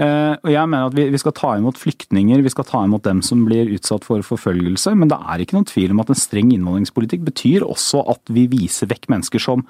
[0.00, 3.20] Eh, Og jeg mener at vi, skal ta imot flyktninger, vi skal ta imot dem
[3.26, 6.54] som blir utsatt for forfølgelse, men det er ikke noen tvil om at en streng
[6.54, 9.66] innvandringspolitikk betyr også at vi viser vekk mennesker som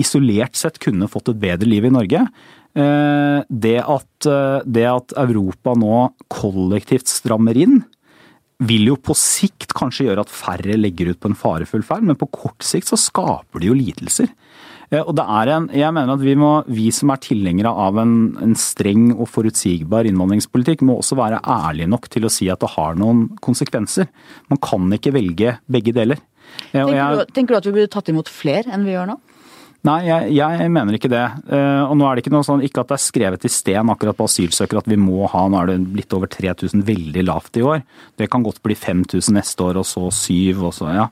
[0.00, 2.26] isolert sett kunne fått et bedre liv i Norge.
[2.74, 7.84] Eh, Det at, eh, det at Europa nå kollektivt strammer inn,
[8.60, 12.16] vil jo på sikt kanskje gjøre at færre legger ut på en farefull ferd, men
[12.16, 14.28] på kort sikt så skaper det jo lidelser.
[14.94, 17.98] Eh, Og det er en, jeg mener at vi, må, vi som er tilhengere av
[18.02, 22.62] en, en streng og forutsigbar innvandringspolitikk, må også være ærlige nok til å si at
[22.62, 24.10] det har noen konsekvenser.
[24.52, 26.22] Man kan ikke velge begge deler.
[26.72, 29.18] Eh, Tenker, du, tenker du at vi burde tatt imot flere enn vi gjør nå?
[29.84, 31.24] Nei, jeg, jeg mener ikke det.
[31.52, 33.90] Eh, Og nå er det ikke noe sånn, ikke at det er skrevet i sten
[33.92, 37.60] akkurat på asylsøkere at vi må ha, nå er det blitt over 3000 veldig lavt
[37.60, 37.82] i år.
[38.16, 41.06] Det kan godt bli 5000 neste år, og så syv, og så, ja.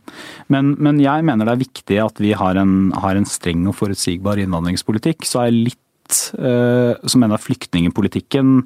[0.53, 3.77] Men, men jeg mener det er viktig at vi har en, har en streng og
[3.77, 5.29] forutsigbar innvandringspolitikk.
[5.29, 8.63] Så er jeg litt, eh, så mener jeg flyktningepolitikken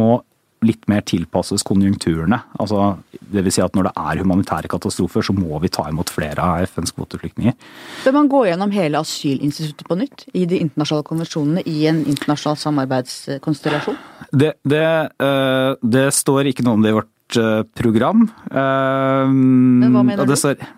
[0.00, 0.14] må
[0.66, 2.38] litt mer tilpasses konjunkturene.
[2.62, 6.12] Altså, det vil si at når det er humanitære katastrofer, så må vi ta imot
[6.12, 7.56] flere av FNs kvoteflyktninger.
[8.04, 12.60] Bør man gå gjennom hele asylinstituttet på nytt i de internasjonale konvensjonene i en internasjonal
[12.62, 13.98] samarbeidskonstellasjon?
[14.32, 14.84] Det, det,
[15.22, 18.28] eh, det står ikke noe om det i vårt eh, program.
[18.52, 20.70] Men hva mener du?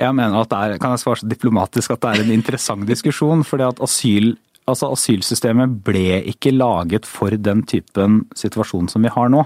[0.00, 2.86] Jeg mener at det er, kan jeg svare så diplomatisk at det er en interessant
[2.88, 3.44] diskusjon.
[3.44, 4.32] fordi at asyl,
[4.68, 9.44] altså Asylsystemet ble ikke laget for den typen situasjon som vi har nå.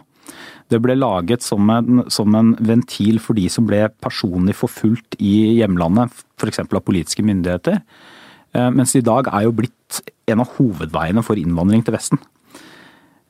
[0.73, 5.61] Det ble laget som en, som en ventil for de som ble personlig forfulgt i
[5.61, 6.63] hjemlandet, f.eks.
[6.65, 7.83] av politiske myndigheter.
[8.55, 10.01] Eh, mens i dag er jo blitt
[10.31, 12.23] en av hovedveiene for innvandring til Vesten.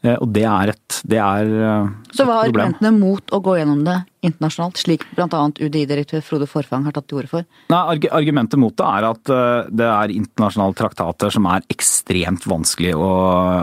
[0.04, 3.56] Eh, og det er et, det er et Så hva er argumentene mot å gå
[3.58, 5.26] gjennom det internasjonalt, slik bl.a.
[5.60, 7.46] UDI-direktør Frode Forfang har tatt til orde for?
[7.72, 7.80] Nei,
[8.14, 13.10] Argumentet mot det er at eh, det er internasjonale traktater som er ekstremt vanskelig å,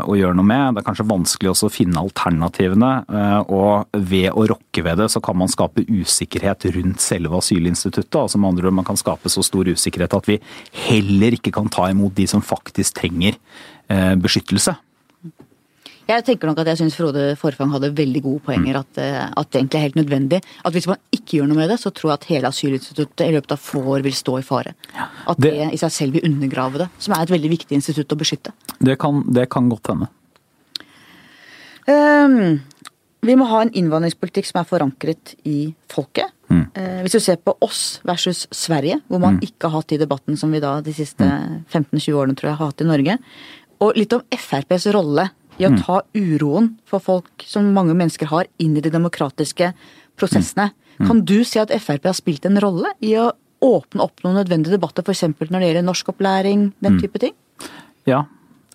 [0.06, 0.76] å gjøre noe med.
[0.76, 2.92] Det er kanskje vanskelig også å finne alternativene.
[3.10, 8.20] eh, Og ved å rokke ved det, så kan man skape usikkerhet rundt selve asylinstituttet.
[8.22, 10.40] Altså med andre ord, Man kan skape så stor usikkerhet at vi
[10.88, 13.38] heller ikke kan ta imot de som faktisk trenger
[13.90, 14.78] eh, beskyttelse.
[16.12, 18.80] Jeg tenker nok at jeg syns Frode Forfang hadde veldig gode poenger.
[18.82, 20.40] At, eh, at det egentlig er helt nødvendig.
[20.68, 23.32] At hvis man ikke gjør noe med det, så tror jeg at hele asylinstituttet i
[23.38, 24.74] løpet av få år vil stå i fare.
[25.28, 28.12] At det, det- i seg selv vil undergrave det, som er et veldig viktig institutt
[28.12, 28.52] å beskytte.
[28.82, 30.10] Det kan, det kan godt hende.
[31.88, 32.62] Um,
[33.26, 36.30] vi må ha en innvandringspolitikk som er forankret i folket.
[36.52, 36.64] Mm.
[36.76, 40.38] Eh, hvis du ser på oss versus Sverige, hvor man ikke har hatt de debatten
[40.38, 41.64] som vi da de siste Mm.
[41.72, 43.18] 15-20 årene tror jeg har hatt i Norge.
[43.82, 45.30] Og litt om FrPs rolle
[45.62, 45.78] i Mm.
[45.78, 49.74] å ta uroen for folk som mange mennesker har, inn i de demokratiske
[50.18, 50.72] prosessene.
[51.00, 51.08] Mm.
[51.08, 54.74] Kan du si at Frp har spilt en rolle i å åpne opp noen nødvendige
[54.78, 55.22] debatter, f.eks.
[55.38, 57.02] når det gjelder norskopplæring, den Mm.
[57.02, 57.34] type ting?
[58.08, 58.26] Ja,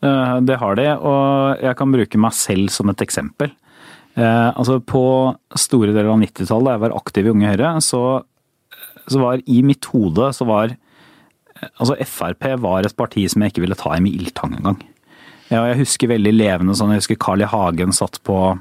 [0.03, 3.51] eh, det har de, og jeg kan bruke meg selv som et eksempel.
[4.17, 8.25] Eh, Altså På store deler av 90-tallet, da jeg var aktiv i Unge Høyre, så,
[9.09, 13.53] så var i mitt hode så var eh, Altså Frp var et parti som jeg
[13.53, 14.81] ikke ville ta i med ildtang engang.
[15.53, 17.51] Ja, jeg husker veldig levende sånn, jeg husker Carl I.
[17.51, 18.57] Hagen satt på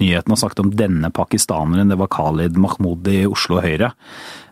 [0.00, 3.92] nyhetene og snakket om denne pakistaneren, det var Khalid Mahmoud i Oslo Høyre,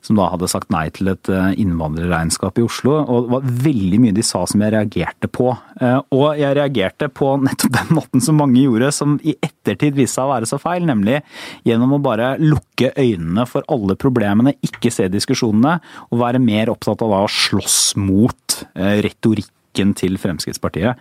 [0.04, 2.94] som da hadde sagt nei til et eh, innvandrerregnskap i Oslo.
[3.02, 5.48] Og det var veldig mye de sa som jeg reagerte på.
[5.80, 10.20] Eh, Og jeg reagerte på nettopp den måten som mange gjorde, som i ettertid viste
[10.20, 11.22] seg å være så feil, nemlig
[11.66, 15.78] gjennom å bare lukke øynene for alle problemene, ikke se diskusjonene,
[16.10, 20.96] og være mer opptatt av å slåss mot eh, retorikk politikken til Fremskrittspartiet.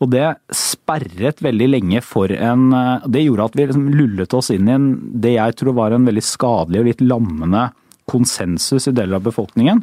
[0.00, 4.50] Og det sperret veldig lenge for en eh, Det gjorde at vi liksom lullet oss
[4.50, 7.72] inn i en, det jeg tror var en veldig skadelig og litt lammende
[8.06, 9.82] konsensus i deler av befolkningen.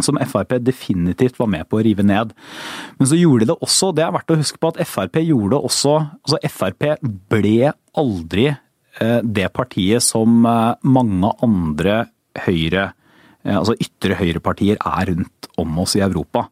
[0.00, 2.32] Som Frp definitivt var med på å rive ned.
[2.98, 5.56] Men så gjorde de det også, det er verdt å huske på at Frp gjorde
[5.56, 6.86] det også Altså Frp
[7.28, 12.04] ble aldri eh, det partiet som eh, mange andre
[12.46, 12.92] høyre
[13.42, 16.44] altså ytre høyrepartier er rundt om oss i Europa.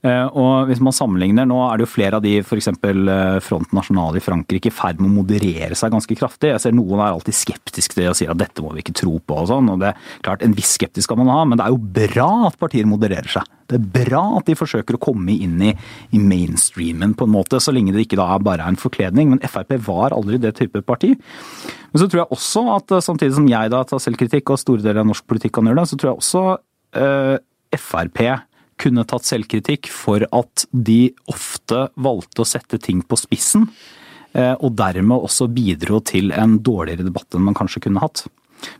[0.00, 2.70] Eh, Og hvis man sammenligner, nå er det jo flere av de, f.eks.
[3.44, 6.54] Front National i Frankrike, i ferd med å moderere seg ganske kraftig.
[6.54, 8.96] Jeg ser Noen er alltid skeptiske til det og sier at dette må vi ikke
[8.96, 9.68] tro på og sånn.
[9.72, 12.30] og det er klart En viss skeptisk skal man ha, men det er jo bra
[12.48, 13.48] at partier modererer seg.
[13.70, 15.74] Det er bra at de forsøker å komme inn i,
[16.16, 19.30] i mainstreamen på en måte, så lenge det ikke da bare er en forkledning.
[19.34, 21.12] Men Frp var aldri det type parti.
[21.92, 24.82] Men så tror jeg også at eh, samtidig som jeg da tar selvkritikk, og store
[24.82, 26.44] deler av norsk politikk kan gjøre det, så tror jeg også
[26.98, 27.36] eh,
[27.78, 28.24] Frp
[28.80, 33.68] kunne tatt selvkritikk for at de ofte valgte å sette ting på spissen,
[34.32, 38.26] eh, og dermed også bidro til en dårligere debatt enn man kanskje kunne hatt.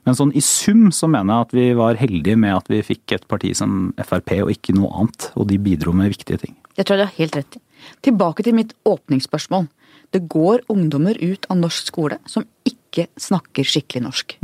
[0.04, 3.16] Men sånn i sum så mener jeg at vi var heldige med at vi fikk
[3.16, 6.56] et parti som Frp og ikke noe annet, og de bidro med viktige ting.
[6.76, 7.62] Det tror jeg du har helt rett i.
[8.08, 9.68] Tilbake til mitt åpningsspørsmål.
[10.12, 14.36] Det går ungdommer ut av norsk skole som ikke snakker skikkelig norsk.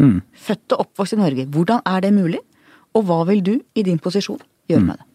[0.47, 1.47] Født og oppvokst i Norge.
[1.53, 2.41] Hvordan er det mulig?
[2.97, 4.41] Og hva vil du i din posisjon
[4.71, 5.07] gjøre med det?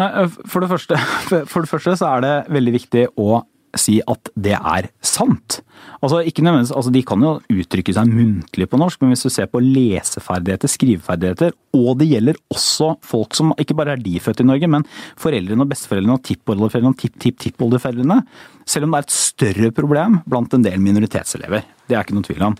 [0.00, 0.10] Nei,
[0.48, 0.98] for det, første,
[1.50, 3.42] for det første så er det veldig viktig å
[3.78, 5.60] si at det er sant.
[6.00, 9.32] Altså, ikke nødvendigvis, altså De kan jo uttrykke seg muntlig på norsk, men hvis du
[9.32, 14.42] ser på leseferdigheter, skriveferdigheter, og det gjelder også folk som ikke bare er de født
[14.42, 14.86] i Norge, men
[15.20, 18.18] foreldrene og besteforeldrene og tippoldeforeldrene og tipp-tipp-tippoldeforeldrene,
[18.70, 21.68] selv om det er et større problem blant en del minoritetselever.
[21.86, 22.58] Det er ikke noe tvil om.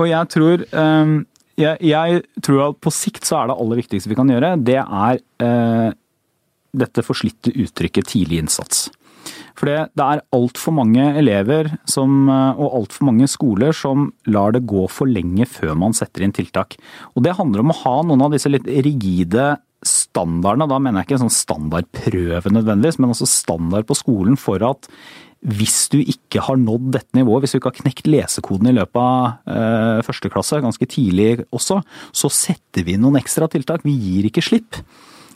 [0.00, 1.16] Og jeg tror eh,
[1.60, 4.80] jeg, jeg tror at på sikt så er det aller viktigste vi kan gjøre, det
[4.80, 5.90] er eh,
[6.72, 8.86] dette forslitte uttrykket tidlig innsats.
[9.58, 14.54] For det, det er altfor mange elever som, eh, og altfor mange skoler som lar
[14.56, 16.78] det gå for lenge før man setter inn tiltak.
[17.14, 19.54] Og det handler om å ha noen av disse litt rigide
[19.86, 20.68] standardene.
[20.70, 24.88] Da mener jeg ikke en sånn standardprøve nødvendigvis, men også standard på skolen for at
[25.42, 28.98] hvis du ikke har nådd dette nivået, hvis du ikke har knekt lesekoden i løpet
[29.02, 31.80] av eh, første klasse, ganske tidlig også,
[32.14, 33.82] så setter vi noen ekstra tiltak.
[33.86, 34.78] Vi gir ikke slipp.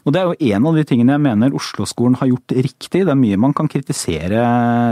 [0.06, 3.02] Og Det er jo en av de tingene jeg mener Oslo-skolen har gjort riktig.
[3.02, 4.44] Det er mye man kan kritisere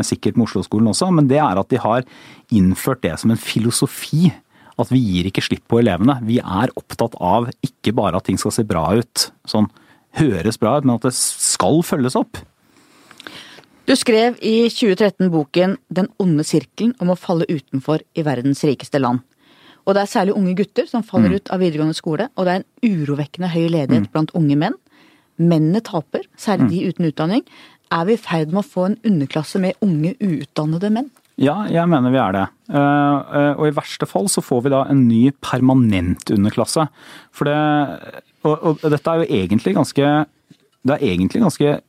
[0.02, 2.02] sikkert med Oslo-skolen også, men det er at de har
[2.50, 4.32] innført det som en filosofi
[4.74, 6.18] at vi gir ikke slipp på elevene.
[6.26, 9.70] Vi er opptatt av ikke bare at ting skal se bra ut, sånn
[10.18, 12.42] høres bra ut, men at det skal følges opp.
[13.84, 19.00] Du skrev i 2013 boken Den onde sirkelen om å falle utenfor i verdens rikeste
[19.02, 19.20] land.
[19.84, 22.62] Og det er særlig unge gutter som faller ut av videregående skole, og det er
[22.62, 24.78] en urovekkende høy ledighet blant unge menn.
[25.36, 27.44] Mennene taper, særlig de uten utdanning.
[27.92, 31.12] Er vi i ferd med å få en underklasse med unge, uutdannede menn?
[31.36, 32.48] Ja, jeg mener vi er det.
[32.72, 36.88] Eh, eh, Og i verste fall så får vi da en ny permanent underklasse.
[37.34, 37.58] For det
[38.44, 40.26] Og, og dette er jo egentlig ganske
[40.84, 41.80] Det er egentlig ganske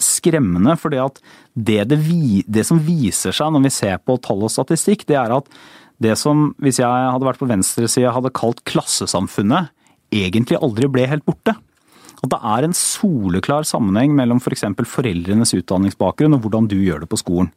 [0.00, 1.20] skremmende, at
[1.54, 1.98] det, det,
[2.46, 5.50] det som viser seg når vi ser på tall og statistikk, det er at
[6.02, 9.70] det som, hvis jeg hadde vært på venstresida, hadde kalt klassesamfunnet,
[10.14, 11.54] egentlig aldri ble helt borte.
[12.24, 14.64] At det er en soleklar sammenheng mellom f.eks.
[14.78, 17.52] For foreldrenes utdanningsbakgrunn og hvordan du gjør det på skolen.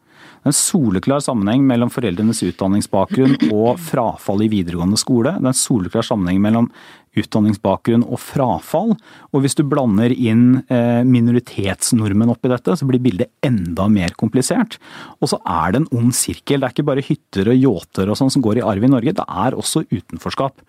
[0.47, 5.33] En soleklar sammenheng mellom foreldrenes utdanningsbakgrunn og frafall i videregående skole.
[5.37, 6.69] Det er en soleklar sammenheng mellom
[7.17, 8.95] utdanningsbakgrunn og frafall.
[9.33, 14.77] Og hvis du blander inn minoritetsnormen minoritetsnordmenn oppi dette, så blir bildet enda mer komplisert.
[15.21, 16.61] Og så er det en ond sirkel.
[16.61, 19.15] Det er ikke bare hytter og yachter og sånn som går i arv i Norge,
[19.17, 20.61] det er også utenforskap.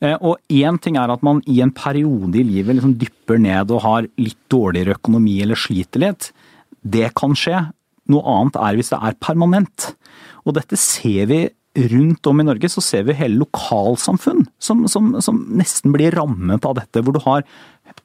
[0.00, 3.70] Eh, Og én ting er at man i en periode i livet liksom dypper ned
[3.70, 6.32] og har litt dårligere økonomi eller sliter litt.
[6.82, 7.72] Det kan skje.
[8.10, 9.94] Noe annet er hvis det er permanent.
[10.44, 11.42] Og dette ser vi
[11.74, 16.66] rundt om i Norge, så ser vi hele lokalsamfunn som, som, som nesten blir rammet
[16.68, 17.00] av dette.
[17.00, 17.46] Hvor du har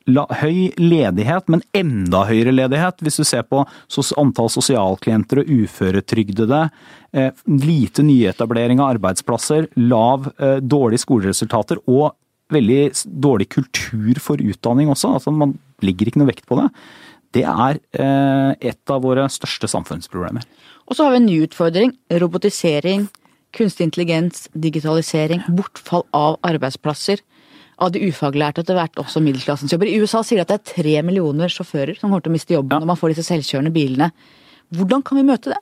[0.07, 5.51] la, høy ledighet, men enda høyere ledighet hvis du ser på sos, antall sosialklienter og
[5.51, 6.61] uføretrygdede.
[7.11, 12.15] Eh, lite nyetablering av arbeidsplasser, lav, eh, dårlige skoleresultater og
[12.53, 12.82] veldig
[13.20, 15.18] dårlig kultur for utdanning også.
[15.18, 16.70] Altså Man legger ikke noe vekt på det.
[17.36, 20.47] Det er eh, et av våre største samfunnsproblemer.
[20.88, 21.91] Og så har vi en ny utfordring.
[22.24, 23.09] Robotisering,
[23.58, 27.24] kunstig intelligens, digitalisering, bortfall av arbeidsplasser.
[27.78, 29.89] Av de ufaglærte etter hvert også middelklassens jobber.
[29.89, 32.55] I USA sier de at det er tre millioner sjåfører som kommer til å miste
[32.55, 32.82] jobben Ja.
[32.82, 34.12] når man får disse selvkjørende bilene.
[34.74, 35.62] Hvordan kan vi møte det?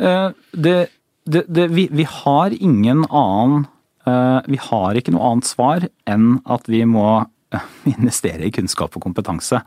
[0.00, 0.76] Eh, det,
[1.24, 3.66] det, det, vi, vi har ingen annen
[4.06, 7.06] eh, Vi har ikke noe annet svar enn at vi må
[7.52, 7.66] eh,
[7.96, 9.62] investere i kunnskap og kompetanse.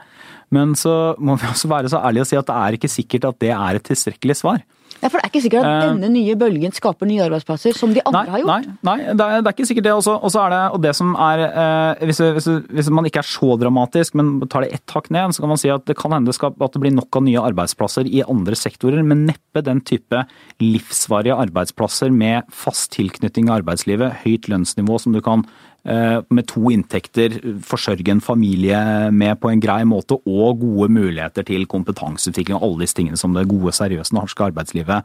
[0.53, 3.29] Men så må vi også være så ærlige og si at det er ikke sikkert
[3.31, 4.61] at det er et tilstrekkelig svar.
[5.03, 5.89] Ja, for det er ikke sikkert at Eh.
[5.91, 8.67] denne nye bølgen skaper nye arbeidsplasser, som de andre Nei, har gjort.
[8.67, 9.93] nei, nei det, er, det er ikke sikkert det.
[9.97, 10.15] også.
[10.23, 14.15] også det, og det som er eh, hvis, hvis, hvis man ikke er så dramatisk,
[14.15, 16.73] men tar det ett hakk ned, så kan man si at det kan hende at
[16.73, 20.23] det blir nok av nye arbeidsplasser i andre sektorer, men neppe den type
[20.63, 25.43] livsvarige arbeidsplasser med fast tilknytning i arbeidslivet, høyt lønnsnivå som du kan
[25.83, 27.33] med to inntekter
[27.67, 28.77] forsørge en familie
[29.11, 33.35] med på en grei måte, og gode muligheter til kompetanseutvikling og alle disse tingene som
[33.35, 35.03] det gode, seriøse norske arbeidslivet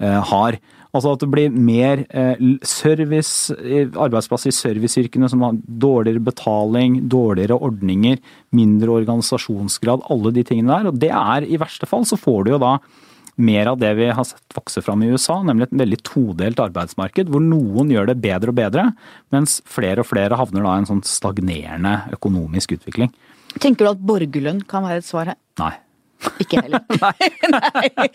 [0.00, 0.56] eh, har.
[0.94, 7.00] Altså at det blir mer eh, service, eh, arbeidsplasser i serviceyrkene som har dårligere betaling,
[7.10, 8.20] dårligere ordninger,
[8.54, 10.92] mindre organisasjonsgrad, alle de tingene der.
[10.92, 12.76] Og det er i verste fall så får du jo da
[13.36, 17.30] mer av det vi har sett vokse fram i USA, nemlig et veldig todelt arbeidsmarked,
[17.32, 18.88] hvor noen gjør det bedre og bedre,
[19.34, 23.10] mens flere og flere havner da i en sånn stagnerende økonomisk utvikling.
[23.62, 25.40] Tenker du at borgerlønn kan være et svar her?
[25.62, 25.74] Nei.
[26.40, 26.80] Ikke heller.
[27.04, 28.06] Nei.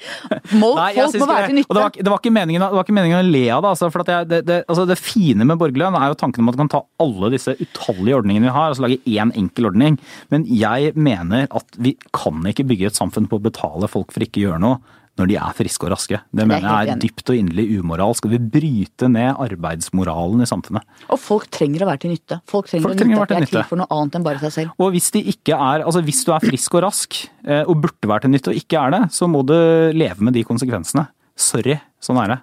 [0.57, 1.75] Må, Nei, folk må være til nytte.
[1.75, 3.73] Det var, det var meningen, det var ikke meningen å le av det.
[3.73, 6.61] Altså, jeg, det, det, altså det fine med borgerlønn er jo tanken om at du
[6.63, 9.99] kan ta alle disse utallige ordningene vi har, og så lage én enkel ordning.
[10.33, 14.25] Men jeg mener at vi kan ikke bygge et samfunn på å betale folk for
[14.25, 16.19] ikke å gjøre noe når de er friske og raske.
[16.31, 18.23] Det er mener jeg er dypt og inderlig umoralsk.
[18.23, 20.87] Skal vi bryte ned arbeidsmoralen i samfunnet.
[21.11, 22.39] Og folk trenger å være til nytte.
[22.49, 24.19] Folk trenger, Folk trenger å nytte være at de til er til for noe annet
[24.19, 24.75] enn bare seg selv.
[24.79, 28.11] Og hvis de ikke er, altså hvis du er frisk og rask, eh, og burde
[28.11, 29.55] være til nytte og ikke er det, så må du
[29.95, 31.07] leve med de konsekvensene.
[31.39, 32.39] Sorry, sånn er det.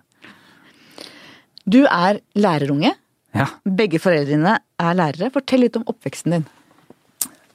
[1.66, 2.92] Du er lærerunge.
[3.36, 3.50] Ja.
[3.66, 5.32] Begge foreldrene er lærere.
[5.34, 6.46] Fortell litt om oppveksten din.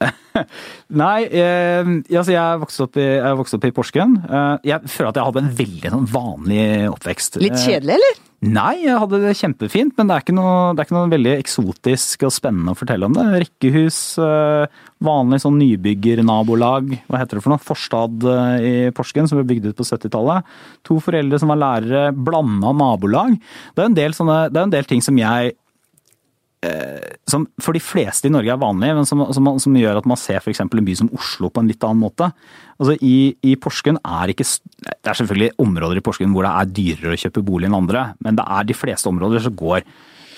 [1.01, 4.17] Nei, eh, altså jeg vokste opp i, vokste opp i Porsgrunn.
[4.25, 7.39] Eh, jeg føler at jeg hadde en veldig sånn vanlig oppvekst.
[7.43, 8.19] Litt Eh, kjedelig, eller?
[8.41, 12.23] Nei, jeg hadde det kjempefint, men det er noe, det er ikke noe veldig eksotisk
[12.25, 13.25] og spennende å fortelle om det.
[13.43, 18.25] Rekkehus, eh, vanlig sånn nybyggernabolag, hva heter det for noe, Forstad
[18.65, 20.49] i Porsgrunn som ble bygd ut på 70-tallet.
[20.89, 23.37] To foreldre som var lærere, blanda nabolag.
[23.75, 25.53] Det er en del, sånne, det er en del ting som jeg
[27.25, 30.19] som for de fleste i Norge er vanlige, men som, som, som gjør at man
[30.19, 30.59] ser f.eks.
[30.61, 32.27] en by som Oslo på en litt annen måte.
[32.77, 36.73] Altså i, I Porsgrunn er ikke Det er selvfølgelig områder i Porsgrunn hvor det er
[36.77, 39.81] dyrere å kjøpe bolig enn andre, men det er de fleste områder som går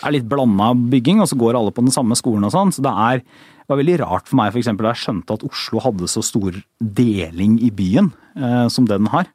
[0.04, 2.74] er litt blanda bygging, og så går alle på den samme skolen og sånn.
[2.76, 5.46] Så det er det var veldig rart for meg for eksempel, da jeg skjønte at
[5.48, 6.58] Oslo hadde så stor
[7.00, 9.30] deling i byen eh, som den har.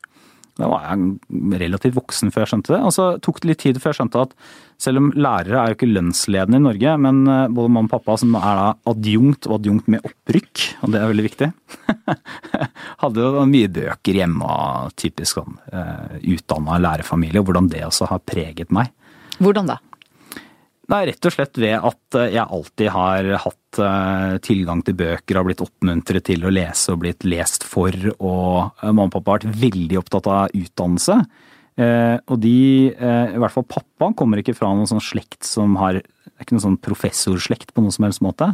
[0.61, 2.81] Da var jeg relativt voksen før jeg skjønte det.
[2.85, 4.35] Og så tok det litt tid før jeg skjønte at
[4.79, 8.15] selv om lærere er jo ikke lønnsledende i Norge, men eh, både mamma og pappa
[8.21, 11.49] som er da adjunkt og adjunkt med opprykk, og det er veldig viktig,
[13.03, 18.09] hadde jo mye bøker hjemme av typisk sånn uh, utdanna lærerfamilie, og hvordan det også
[18.13, 18.93] har preget meg.
[19.43, 19.81] Hvordan da?
[20.89, 23.57] Nei, rett og slett ved at eh, jeg alltid har hatt
[24.43, 29.11] tilgang til bøker, har blitt oppmuntret til å lese og blitt lest for, og mamma
[29.11, 31.19] og pappa har vært veldig opptatt av utdannelse.
[31.79, 36.01] Uh, og de, i hvert fall pappa, kommer ikke fra noen sånn slekt som har
[36.03, 38.53] Det er ikke noen sånn professorslekt på noen som helst måte.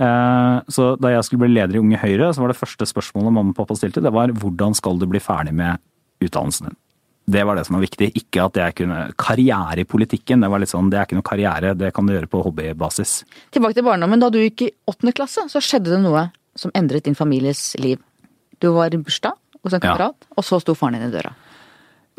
[0.00, 3.52] Så da jeg skulle bli leder i Unge Høyre, så var det første spørsmålet mamma
[3.52, 5.76] og pappa stilte, det var hvordan skal du bli ferdig med
[6.24, 6.78] utdannelsen din?
[7.30, 8.08] Det var det som var viktig.
[8.18, 11.26] Ikke at jeg kunne Karriere i politikken, det var litt sånn, det er ikke noe
[11.26, 13.12] karriere, det kan du gjøre på hobbybasis.
[13.54, 14.22] Tilbake til barndommen.
[14.22, 18.00] Da du gikk i åttende klasse, så skjedde det noe som endret din families liv.
[18.58, 20.32] Du var i bursdag hos en kamerat, ja.
[20.34, 21.34] og så sto faren din i døra.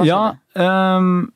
[0.08, 0.24] Ja,
[0.56, 1.30] um,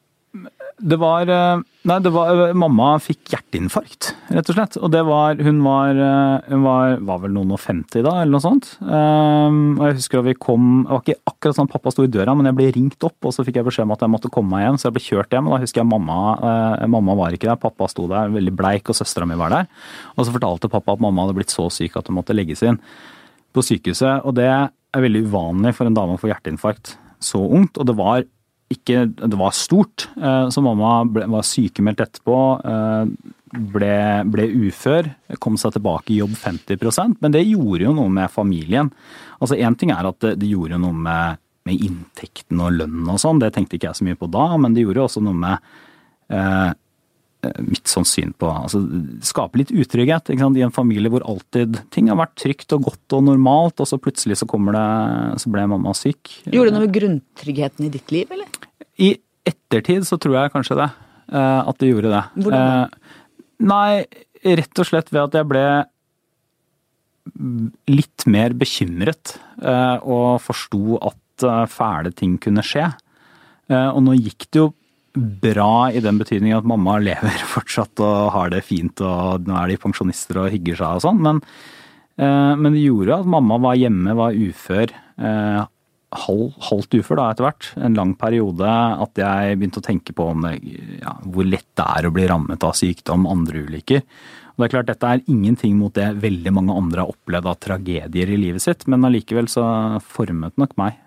[0.76, 4.76] det var eh, Nei, det var eh, Mamma fikk hjerteinfarkt, rett og slett.
[4.82, 8.34] Og det var Hun var, eh, hun var, var vel noen og 50 da, eller
[8.36, 8.74] noe sånt.
[8.82, 12.12] Um, og jeg husker at vi kom Det var ikke akkurat sånn pappa sto i
[12.12, 14.34] døra, men jeg ble ringt opp, og så fikk jeg beskjed om at jeg måtte
[14.34, 15.48] komme meg hjem, så jeg ble kjørt hjem.
[15.48, 18.92] Og da husker jeg mamma uh, Mamma var ikke der, pappa sto der veldig bleik,
[18.92, 19.72] og søstera mi var der.
[20.18, 22.82] Og så fortalte pappa at mamma hadde blitt så syk at hun måtte legges inn
[23.56, 24.28] på sykehuset.
[24.28, 27.80] Og det er veldig uvanlig for en dame å få hjerteinfarkt så ungt.
[27.80, 28.26] Og det var
[28.74, 30.08] ikke Det var stort.
[30.18, 32.38] Eh, så mamma ble, var sykemeldt etterpå.
[32.66, 33.34] Eh,
[33.76, 33.98] ble,
[34.32, 35.12] ble, ufør.
[35.40, 38.92] Kom seg tilbake i jobb 50% Men det gjorde jo noe med familien.
[39.40, 43.22] Altså Én ting er at det, det gjorde noe med, med, inntekten og lønnen og
[43.22, 43.42] sånn.
[43.44, 45.72] Det tenkte ikke jeg så mye på da, men det gjorde også noe med
[46.34, 46.72] eh,
[47.64, 48.82] mitt sånn syn på altså,
[49.26, 53.26] Skape litt utrygghet i en familie hvor alltid ting har vært trygt og godt og
[53.30, 56.38] normalt, og så plutselig så kommer det Så ble mamma syk.
[56.46, 58.62] Gjorde det noe med grunntryggheten i ditt liv, eller?
[59.02, 59.16] I
[59.46, 60.90] ettertid så tror jeg kanskje det.
[61.32, 62.24] Eh, at det gjorde det.
[62.38, 62.84] Hvordan da?
[62.86, 63.20] Eh,
[63.66, 65.66] nei, rett og slett ved at jeg ble
[67.90, 72.86] litt mer bekymret eh, og forsto at fæle ting kunne skje.
[73.68, 74.70] Og nå gikk det jo
[75.16, 79.74] bra i den betydning at mamma lever fortsatt og har det fint og nå er
[79.74, 81.42] de pensjonister og hygger seg og sånn, men,
[82.18, 84.94] men, det gjorde at mamma var hjemme, var ufør
[86.16, 88.72] halv, halvt ufør da etter hvert, en lang periode,
[89.06, 92.66] at jeg begynte å tenke på om, ja, hvor lett det er å bli rammet
[92.66, 94.04] av sykdom, andre ulykker.
[94.56, 97.58] Og det er klart, Dette er ingenting mot det veldig mange andre har opplevd av
[97.60, 99.66] tragedier i livet sitt, men allikevel så
[100.00, 101.02] formet nok meg.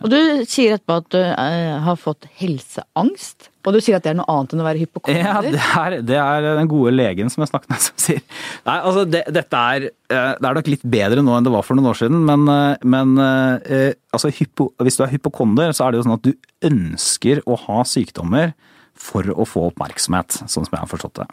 [0.00, 0.16] Og du
[0.48, 3.50] sier etterpå at du uh, har fått helseangst.
[3.64, 5.20] Og du sier at det er noe annet enn å være hypokonder?
[5.20, 8.20] Ja, det er, det er den gode legen som jeg snakket med som sier
[8.66, 11.64] Nei, altså det, dette er eh, Det er nok litt bedre nå enn det var
[11.64, 15.94] for noen år siden, men, eh, men altså, hypo, hvis du er hypokonder, så er
[15.94, 18.52] det jo sånn at du ønsker å ha sykdommer
[18.98, 21.26] for å få oppmerksomhet, sånn som jeg har forstått det.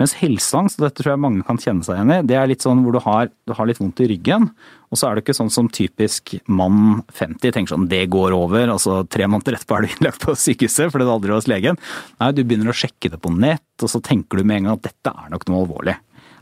[0.00, 2.64] Mens helseangst, og dette tror jeg mange kan kjenne seg igjen i, det er litt
[2.64, 4.50] sånn hvor du har, du har litt vondt i ryggen,
[4.88, 8.70] og så er det ikke sånn som typisk mann 50 tenker sånn det går over,
[8.72, 11.80] altså tre måneder etterpå er du innlagt på sykehuset fordi du aldri var hos legen.
[12.20, 14.78] Nei, du begynner å sjekke det på nett, og så tenker du med en gang
[14.78, 15.96] at dette er nok noe alvorlig.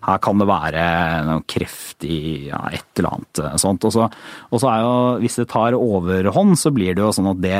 [0.06, 0.82] Her kan det være
[1.26, 2.18] noe kreft i
[2.50, 3.86] ja, et eller annet eh, sånt.
[3.88, 4.06] Og så,
[4.70, 7.56] er jo, hvis det tar overhånd, så blir det jo sånn at det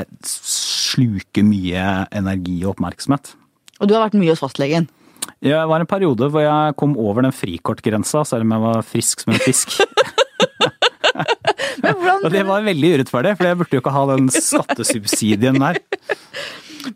[0.87, 3.35] sluker mye energi og oppmerksomhet.
[3.81, 4.89] Og du har vært mye hos fastlegen?
[5.45, 8.87] Ja, det var en periode hvor jeg kom over den frikortgrensa, selv om jeg var
[8.87, 9.77] frisk som en fisk.
[12.25, 15.81] og det var veldig urettferdig, for jeg burde jo ikke ha den skattesubsidien der.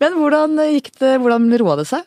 [0.01, 2.07] Men hvordan gikk det, hvordan roa det seg?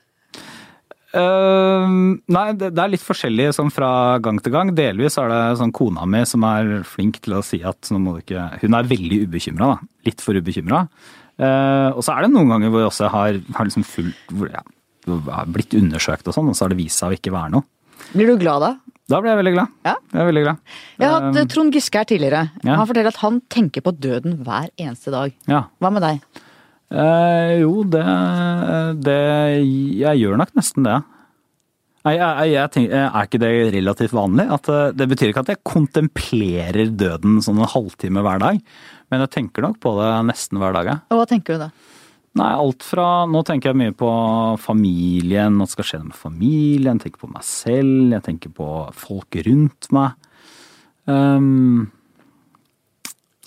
[1.13, 4.71] Uh, nei, det, det, er litt forskjellig sånn fra gang til gang.
[4.73, 8.15] Delvis er det sånn kona mi som er flink til å si at nå må
[8.15, 9.91] du ikke Hun er veldig ubekymra, da.
[10.09, 10.87] Litt for ubekymra.
[11.41, 14.51] Uh, og så er det noen ganger hvor jeg også har, har liksom fulgt hvor
[14.51, 14.61] jeg
[15.33, 17.67] har blitt undersøkt og sånn, og så har det vist seg å ikke være noe.
[18.13, 18.71] Blir du glad da?
[19.11, 19.73] Da ble jeg veldig glad.
[19.83, 19.97] Ja?
[20.13, 20.61] Jeg er veldig glad.
[21.01, 22.43] Jeg har hatt uh, Trond Giske her tidligere.
[22.63, 22.77] Ja.
[22.79, 25.35] Han forteller at han tenker på døden hver eneste dag.
[25.49, 25.65] Ja.
[25.83, 26.43] Hva med deg?
[26.93, 28.03] Eh, jo, det,
[29.01, 29.17] det,
[29.97, 30.99] Jeg gjør nok nesten det.
[32.03, 34.45] Jeg, jeg, jeg tenker, er ikke det relativt vanlig?
[34.51, 38.59] At, eh, det betyr ikke at jeg kontemplerer døden sånn en halvtime hver dag,
[39.13, 40.91] men jeg tenker nok på det nesten hver dag.
[41.13, 41.71] Og Hva tenker du da?
[42.33, 44.09] Nei, alt fra Nå tenker jeg mye på
[44.59, 49.39] familien, hva skal skje med familien, jeg tenker på meg selv, jeg tenker på folk
[49.47, 50.17] rundt meg.
[51.05, 51.91] Um,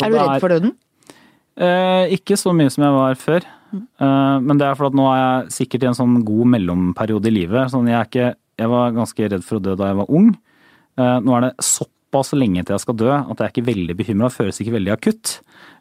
[0.00, 0.74] er du redd for døden?
[1.57, 3.46] Eh, ikke så mye som jeg var før.
[3.72, 3.84] Mm.
[3.84, 7.30] Eh, men det er fordi at nå er jeg sikkert i en sånn god mellomperiode
[7.30, 7.72] i livet.
[7.72, 8.28] Sånn jeg, er ikke,
[8.59, 10.30] jeg, var ganske redd for å dø da jeg var ung.
[10.96, 13.96] Eh, nå er det såpass lenge til jeg skal dø at jeg er ikke veldig
[13.98, 15.34] bekymra, føles ikke veldig akutt.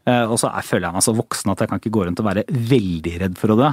[0.05, 2.21] Eh, og så er, føler jeg meg så voksen at jeg kan ikke gå rundt
[2.23, 2.45] og være
[2.76, 3.69] veldig redd for å dø.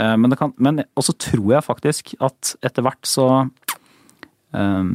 [0.00, 3.26] Eh, men, kan- men også tror jeg faktisk at etter hvert så
[4.52, 4.94] um,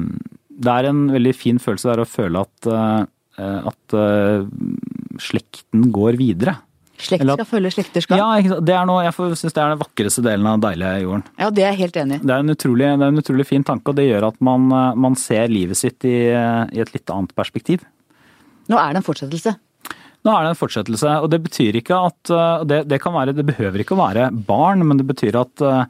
[0.56, 2.68] Det er en veldig fin følelse der å føle at,
[3.38, 4.46] at uh,
[5.20, 6.54] slekten går videre.
[6.98, 8.18] Slekt skal at- følge slekterskap.
[8.18, 11.24] Ja, det er noe, jeg syns det er den vakreste delen av deilige jorden.
[11.38, 12.26] Ja, det er jeg helt enig i.
[12.26, 14.96] Det en utrolig, det er en utrolig fin tanke, og det gjør at man, eh,
[14.96, 17.82] man ser livet sitt i, eh, i et litt annet perspektiv.
[18.70, 19.56] Nå er det en fortsettelse.
[20.26, 23.36] Nå er det en fortsettelse, og det betyr ikke at eh, det, det kan være,
[23.36, 25.90] det behøver ikke å være barn, men det betyr at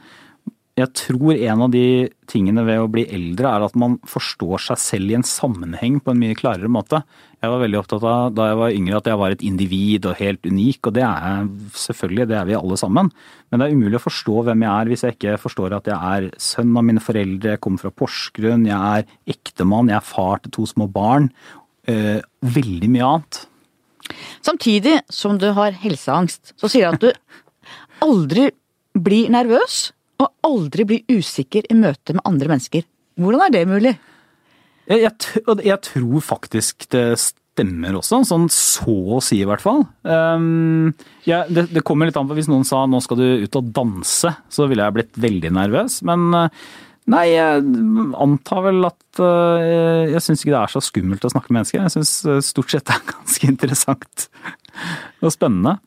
[0.76, 4.82] jeg tror en av de tingene ved å bli eldre er at man forstår seg
[4.82, 6.99] selv i en sammenheng på en mye klarere måte.
[7.39, 10.19] Jeg var veldig opptatt av da jeg var yngre at jeg var et individ og
[10.19, 13.13] helt unik, og det er jeg selvfølgelig, det er vi alle sammen.
[13.47, 16.11] Men det er umulig å forstå hvem jeg er hvis jeg ikke forstår at jeg
[16.19, 20.43] er sønn av mine foreldre, jeg kommer fra Porsgrunn, jeg er ektemann, jeg er far
[20.43, 21.32] til to små barn.
[21.88, 22.19] Øh,
[22.59, 23.45] veldig mye annet.
[24.43, 28.49] Samtidig som du har helseangst, så sier jeg at du aldri
[28.91, 29.86] blir nervøs
[30.22, 32.86] og aldri bli usikker i møte med andre mennesker.
[33.20, 33.95] Hvordan er det mulig?
[34.86, 37.07] Jeg, jeg, jeg tror faktisk det
[37.55, 39.86] stemmer også, sånn så å si i hvert fall.
[40.03, 40.91] Um,
[41.28, 43.72] ja, det, det kommer litt an på hvis noen sa nå skal du ut og
[43.76, 46.01] danse, så ville jeg blitt veldig nervøs.
[46.07, 46.68] Men uh,
[47.11, 47.63] nei, jeg
[48.22, 51.82] antar vel at uh, jeg syns ikke det er så skummelt å snakke med mennesker.
[51.88, 54.28] Jeg syns uh, stort sett det er ganske interessant
[55.24, 55.78] og spennende.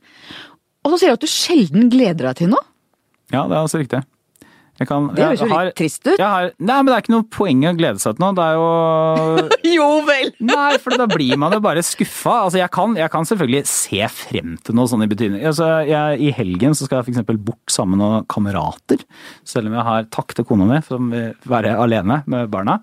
[0.87, 2.65] Og så sier du at du sjelden gleder deg til noe.
[3.29, 4.01] Ja, det er også riktig.
[4.87, 6.21] Kan, Det høres jo litt trist ut.
[6.23, 8.37] har, nei, men det er ikke noe poeng å glede seg til noe.
[8.39, 9.49] Det er jo
[9.79, 10.31] Jo vel!
[10.47, 12.37] Nei, for da blir man jo bare skuffa.
[12.45, 15.43] Altså, jeg, kan, jeg kan selvfølgelig se frem til noe sånn i betydning.
[15.51, 17.27] Altså, jeg, I helgen så skal jeg f.eks.
[17.49, 19.03] bort sammen med noen kamerater.
[19.49, 22.79] Selv om jeg har takk til kona mi for å være alene med barna.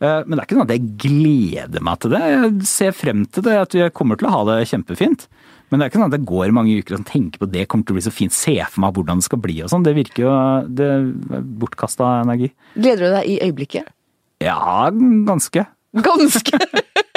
[0.00, 2.22] Eh, Men det er ikke sånn at jeg gleder meg til det.
[2.32, 5.28] Jeg ser frem til det, at jeg kommer til å ha det kjempefint.
[5.70, 7.86] Men det er ikke sånn at det går mange uker og tenker på det kommer
[7.86, 9.86] til å bli så fint, se for meg hvordan det skal bli og sånn.
[9.86, 10.34] Det virker jo
[10.80, 11.08] det er
[11.62, 12.52] bortkasta energi.
[12.76, 13.90] Gleder du deg i øyeblikket?
[14.44, 14.90] Ja,
[15.26, 15.66] ganske.
[16.04, 16.60] Ganske!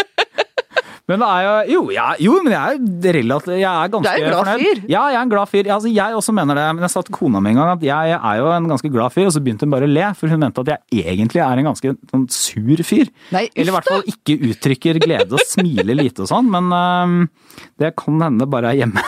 [1.07, 4.09] Men det er jo Jo, jeg, jo men jeg er relativt Jeg er ganske Du
[4.11, 4.63] er en glad fornøyd.
[4.65, 4.81] fyr.
[4.91, 5.69] Ja, jeg er en glad fyr.
[5.77, 6.65] Altså, jeg også mener det.
[6.75, 9.15] Men jeg sa til kona mi en gang at jeg, er jo en ganske glad
[9.15, 10.09] fyr, og så begynte hun bare å le.
[10.19, 13.07] For hun mente at jeg egentlig er en ganske sånn, sur fyr.
[13.35, 16.51] Nei, Eller i hvert fall ikke uttrykker glede og smiler lite og sånn.
[16.51, 17.17] Men øhm,
[17.79, 19.01] det kan hende bare er hjemme.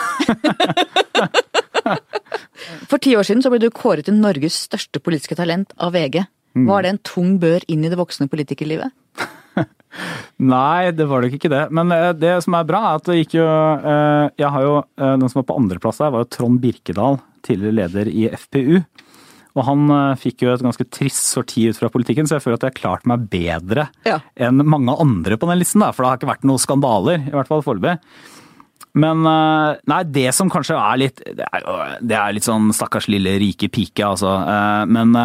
[2.90, 6.22] For ti år siden så ble du kåret til Norges største politiske talent av VG.
[6.66, 8.90] Var det en tung bør inn i det voksne politikerlivet?
[10.40, 11.64] Nei, det var nok ikke det.
[11.74, 14.74] Men eh, det som er bra, er at det gikk jo eh, Jeg har jo
[14.80, 18.80] eh, Den som var på andreplass her, var jo Trond Birkedal, tidligere leder i FPU.
[19.58, 22.66] Og han fikk jo et ganske trist sorti ut fra politikken, så jeg føler at
[22.68, 24.20] jeg har klart meg bedre Ja.
[24.38, 27.32] enn mange andre på den listen, da, for det har ikke vært noen skandaler, i
[27.34, 27.96] hvert fall foreløpig.
[29.02, 31.46] Men nei, det som kanskje er litt Det
[32.14, 34.36] er, litt sånn stakkars lille rike pike, altså.
[34.86, 35.18] Men,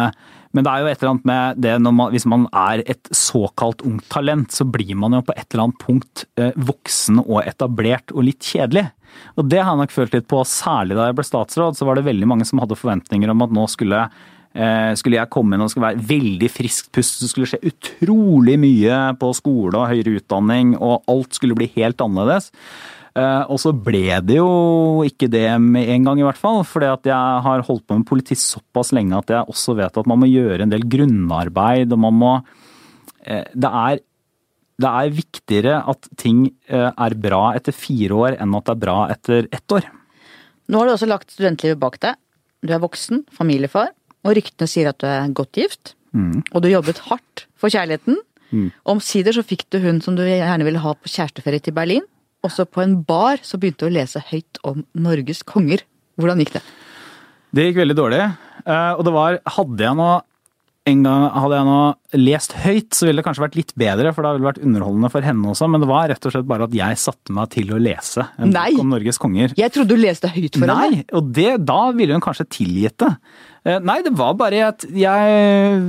[0.56, 3.82] men det er jo et eller annet med det man, hvis man er et såkalt
[3.84, 8.14] ungt talent, så blir man jo på et eller annet punkt eh, voksen og etablert
[8.14, 8.86] og litt kjedelig.
[9.36, 11.76] Og det har jeg nok følt litt på, særlig da jeg ble statsråd.
[11.76, 14.00] Så var det veldig mange som hadde forventninger om at nå skulle
[14.56, 18.56] eh, skulle jeg komme inn og skulle være veldig friskt pust, det skulle skje utrolig
[18.60, 22.48] mye på skole og høyere utdanning, og alt skulle bli helt annerledes.
[23.16, 26.62] Eh, Og så ble det jo ikke det med en gang, i hvert fall.
[26.64, 30.20] fordi jeg har holdt på med politikk såpass lenge at jeg også vet at man
[30.20, 31.92] må gjøre en del grunnarbeid.
[31.92, 32.32] og man må
[33.24, 34.00] eh, Det er,
[34.78, 38.84] det er viktigere at ting eh, er bra etter fire år enn at det er
[38.84, 39.86] bra etter ett år.
[40.68, 42.16] Nå har du også lagt studentlivet bak deg.
[42.66, 43.92] Du er voksen, familiefar,
[44.26, 45.94] og ryktene sier at du er godt gift.
[46.52, 48.16] Og du jobbet hardt for kjærligheten.
[48.88, 52.02] Omsider så fikk du hun som du gjerne ville ha på kjæresteferie til Berlin.
[52.46, 55.82] Også på en bar så begynte du å lese høyt om Norges konger.
[56.20, 56.64] Hvordan gikk det?
[57.56, 58.22] Det gikk veldig dårlig.
[58.66, 60.08] Eh, Og det var Hadde jeg nå
[60.86, 61.78] en gang hadde jeg nå
[62.22, 65.26] lest høyt, så ville det kanskje vært litt bedre, for det ville vært underholdende for
[65.26, 67.80] henne også, men det var rett og slett bare at jeg satte meg til å
[67.82, 68.68] lese en Nei.
[68.76, 69.56] bok om Norges konger.
[69.58, 70.76] Jeg trodde du leste høyt for henne.
[70.94, 73.10] Nei, og det, da ville hun kanskje tilgitt det.
[73.66, 75.82] Eh, Nei, det var bare at jeg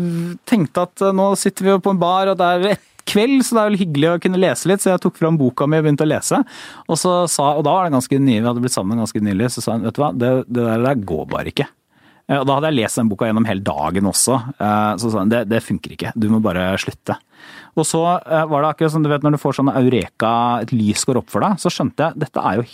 [0.49, 3.55] tenkte at eh, nå sitter vi jo på en bar, og det er kveld, så
[3.55, 5.87] det er vel hyggelig å kunne lese litt, så jeg tok fram boka mi og
[5.87, 6.41] begynte å lese.
[6.87, 9.49] Og, så sa, og da var det ganske nylig, vi hadde blitt sammen ganske nylig,
[9.55, 11.67] så sa hun vet du hva, det, det der, går bare ikke.
[12.27, 14.41] Eh, Og da hadde jeg lest den boka gjennom hele dagen også.
[14.59, 17.15] Eh, Så sa han det, det funker ikke, du må bare slutte.
[17.77, 20.31] Og så eh, var det akkurat som du vet når du får sånn eureka,
[20.65, 22.67] et lys går opp for deg, så skjønte jeg dette er jo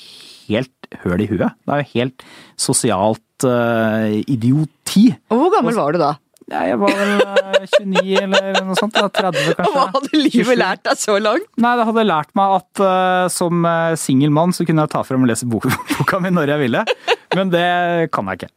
[0.48, 1.54] helt høl i huet.
[1.64, 2.24] Det er jo helt
[2.60, 5.06] sosialt uh, idioti.
[5.32, 6.10] Og hvor gammel var du da?
[6.54, 8.94] Ja, jeg var vel eh, 29 eller noe sånt.
[8.94, 9.08] Da.
[9.10, 9.74] 30 kanskje.
[9.74, 10.24] Hva hadde 27.
[10.38, 11.50] livet lært deg så langt?
[11.66, 15.02] Nei, det hadde lært meg at uh, som uh, singel mann så kunne jeg ta
[15.08, 15.66] frem og lese bok
[15.98, 16.86] boka mi når jeg ville.
[17.34, 17.68] Men det
[18.14, 18.54] kan jeg ikke.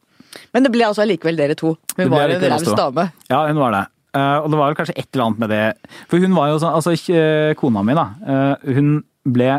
[0.53, 1.75] Men det ble altså allikevel dere to.
[1.97, 3.09] Hun var en raus dame.
[3.33, 3.85] Ja, hun var det.
[4.17, 5.65] Uh, og det var vel kanskje et eller annet med det
[6.09, 8.07] For hun var jo sånn Altså, eh, kona mi, da.
[8.25, 8.95] Uh, hun
[9.29, 9.51] ble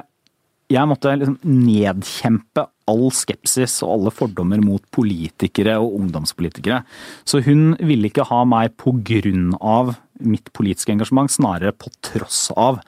[0.74, 6.82] Jeg måtte liksom nedkjempe all skepsis og alle fordommer mot politikere og ungdomspolitikere.
[7.28, 12.48] Så hun ville ikke ha meg på grunn av mitt politiske engasjement, snarere på tross
[12.58, 12.80] av.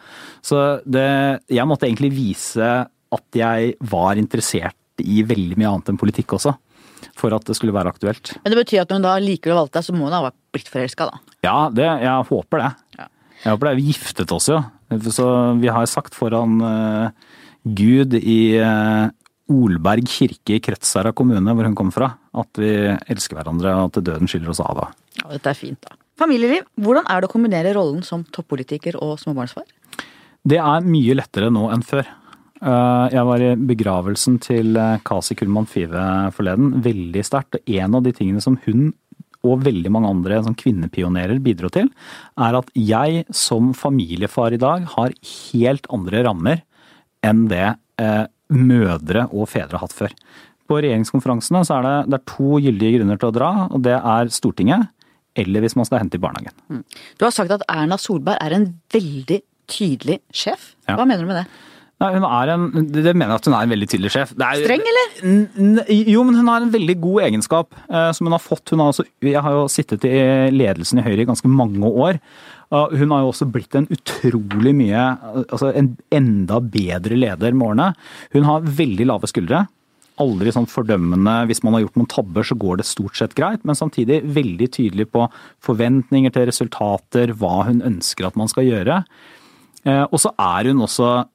[0.41, 2.69] Så det Jeg måtte egentlig vise
[3.09, 6.55] at jeg var interessert i veldig mye annet enn politikk også.
[7.15, 8.33] For at det skulle være aktuelt.
[8.43, 10.39] Men det betyr at når hun da likevel valgte deg, så må hun ha vært
[10.55, 11.35] blitt forelska, da.
[11.45, 12.71] Ja, det, jeg håper det.
[12.99, 13.07] Ja.
[13.39, 13.75] Jeg håper det.
[13.79, 14.59] Vi giftet oss jo.
[15.13, 15.27] Så
[15.61, 17.11] vi har sagt foran uh,
[17.63, 19.09] Gud i eh,
[19.49, 22.69] Olberg kirke i Krødsherad kommune, hvor hun kom fra, at vi
[23.09, 24.83] elsker hverandre og at døden skiller oss av.
[24.83, 24.87] da.
[25.21, 25.97] Ja, dette er fint, da.
[26.19, 26.65] Familieliv.
[26.79, 29.67] Hvordan er det å kombinere rollen som toppolitiker og småbarnsfar?
[30.43, 32.07] Det er mye lettere nå enn før.
[32.59, 36.81] Eh, Jeg var i begravelsen til eh, Kasi Kullmann Five forleden.
[36.83, 37.55] Veldig sterkt.
[37.55, 38.91] Og en av de tingene som hun
[39.47, 41.87] og veldig mange andre som kvinnepionerer bidro til,
[42.35, 46.59] er at jeg som familiefar i dag har helt andre rammer
[47.23, 47.63] enn det
[48.03, 50.15] eh, mødre og fedre har hatt før.
[50.69, 53.97] På regjeringskonferansene så er det, det er to gyldige grunner til å dra, og det
[53.97, 54.89] er Stortinget
[55.39, 56.83] eller hvis man skal hente i barnehagen.
[57.19, 59.39] Du har sagt at Erna Solberg er en veldig
[59.69, 60.73] tydelig sjef.
[60.89, 60.97] Ja.
[60.97, 61.45] Hva mener du med det?
[61.99, 64.29] Nei, hun er en, det mener jeg at hun er en veldig tydelig sjef.
[64.39, 65.89] Det er- Streng, eller?
[66.07, 68.69] Jo, men hun har en veldig god egenskap eh, som hun har fått.
[68.71, 70.21] Hun har også, jeg har jo sittet i
[70.55, 72.21] ledelsen i Høyre i ganske mange år.
[72.71, 75.01] og Hun har jo også blitt en utrolig mye
[75.49, 77.89] altså En enda bedre leder med årene.
[78.31, 79.65] Hun har veldig lave skuldre.
[80.19, 81.47] Aldri sånn fordømmende.
[81.47, 83.65] Hvis man har gjort noen tabber, så går det stort sett greit.
[83.67, 85.27] Men samtidig veldig tydelig på
[85.67, 89.03] forventninger til resultater, hva hun ønsker at man skal gjøre.
[89.85, 91.25] Eh, Og så er hun også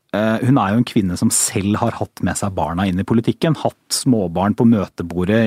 [0.45, 3.57] Hun er jo en kvinne som selv har hatt med seg barna inn i politikken.
[3.61, 5.41] Hatt småbarn på møtebordet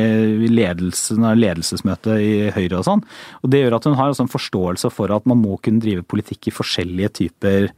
[0.45, 3.03] i ledelsen, ledelsesmøte i Høyre og sånn.
[3.43, 6.49] Og det gjør at hun har en forståelse for at man må kunne drive politikk
[6.49, 7.70] i forskjellige typer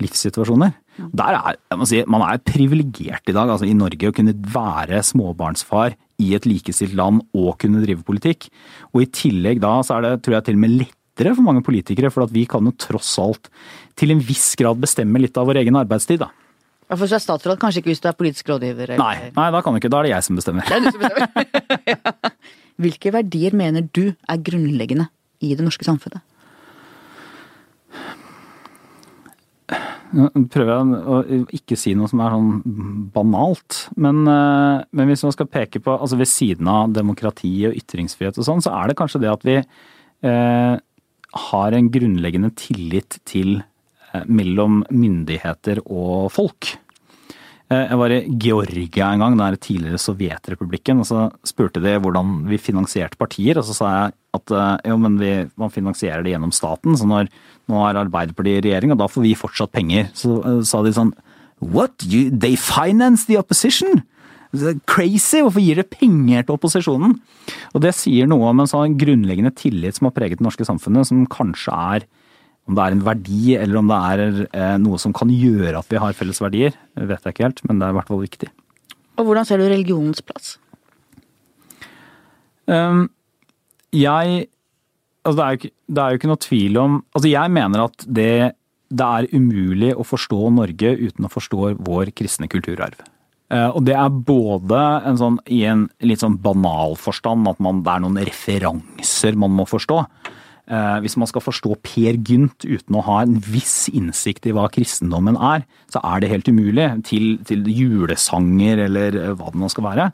[0.00, 0.76] livssituasjoner.
[1.16, 4.34] Der er, jeg må si, Man er privilegert i dag altså i Norge å kunne
[4.34, 8.48] være småbarnsfar i et likestilt land og kunne drive politikk.
[8.92, 11.64] Og i tillegg da så er det tror jeg til og med lettere for mange
[11.64, 13.50] politikere, for at vi kan jo tross alt
[14.00, 16.22] til en viss grad bestemmer litt av vår egen arbeidstid.
[16.24, 16.30] da.
[16.90, 18.88] Ja, For så er statsråd kanskje ikke hvis du er politisk rådgiver?
[18.96, 19.90] eller- Nei, nei, da kan du ikke.
[19.92, 20.66] Da er det jeg som bestemmer.
[20.66, 21.46] Det er du som bestemmer.
[21.86, 22.30] ja.
[22.80, 25.06] Hvilke verdier mener du er grunnleggende
[25.44, 26.22] i det norske samfunnet?
[30.10, 31.18] Nå prøver jeg å
[31.54, 32.48] ikke si noe som er sånn
[33.14, 37.76] banalt, men, eh, men hvis man skal peke på altså Ved siden av demokrati og
[37.78, 40.74] ytringsfrihet og sånn, så er det kanskje det at vi eh,
[41.46, 43.60] har en grunnleggende tillit til
[44.26, 46.72] mellom myndigheter og folk.
[47.70, 52.44] Eh, Jeg var i Georgia en gang, den tidligere Sovjetrepublikken, og så spurte de hvordan
[52.50, 56.34] vi finansierte partier, og så sa jeg at eh, jo, men vi, man finansierer det
[56.34, 57.30] gjennom staten, så når
[57.70, 60.08] nå er Arbeiderpartiet i regjering, og da får vi fortsatt penger.
[60.18, 61.12] Så uh, sa de sånn
[61.60, 62.02] What?
[62.02, 64.02] You, they finance the opposition?
[64.90, 65.42] Crazy!
[65.44, 67.18] Hvorfor gir dere penger til opposisjonen?
[67.76, 71.06] Og det sier noe om en sånn grunnleggende tillit som har preget det norske samfunnet,
[71.06, 72.08] som kanskje er
[72.68, 75.90] om det er en verdi, eller om det er eh, noe som kan gjøre at
[75.90, 78.50] vi har felles verdier, vet jeg ikke helt, men det er i hvert fall viktig.
[79.18, 80.54] Og hvordan ser du religionens plass?
[82.70, 83.08] Um,
[83.92, 84.48] jeg
[85.20, 87.82] Altså, det er, jo ikke, det er jo ikke noe tvil om Altså, jeg mener
[87.84, 88.28] at det,
[88.88, 93.02] det er umulig å forstå Norge uten å forstå vår kristne kulturarv.
[93.52, 94.80] Eh, Og det er både
[95.10, 99.52] en sånn, i en litt sånn banal forstand, at man, det er noen referanser man
[99.58, 100.00] må forstå.
[100.68, 104.68] Eh, Hvis man skal forstå Per Gynt uten å ha en viss innsikt i hva
[104.72, 106.88] kristendommen er, så er det helt umulig.
[107.08, 110.10] Til, til julesanger eller eh, hva det nå skal være.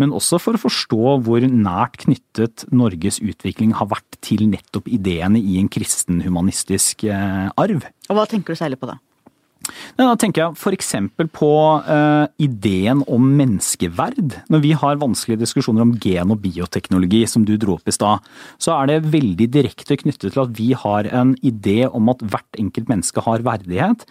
[0.00, 5.40] Men også for å forstå hvor nært knyttet Norges utvikling har vært til nettopp ideene
[5.40, 7.88] i en kristen humanistisk eh, arv.
[8.08, 8.98] Og hva tenker du særlig på da?
[9.98, 10.92] Da tenker jeg f.eks.
[11.34, 11.52] på
[11.84, 14.38] uh, ideen om menneskeverd.
[14.52, 18.24] Når vi har vanskelige diskusjoner om gen- og bioteknologi, som du dro opp i stad,
[18.62, 22.60] så er det veldig direkte knyttet til at vi har en idé om at hvert
[22.62, 24.06] enkelt menneske har verdighet.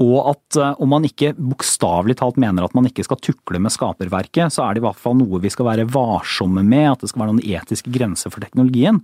[0.00, 3.74] Og at eh, om man ikke bokstavelig talt mener at man ikke skal tukle med
[3.74, 7.12] skaperverket, så er det i hvert fall noe vi skal være varsomme med, at det
[7.12, 9.02] skal være noen etiske grenser for teknologien.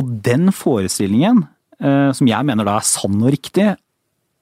[0.00, 1.44] Og den forestillingen,
[1.78, 3.74] eh, som jeg mener da er sann og riktig,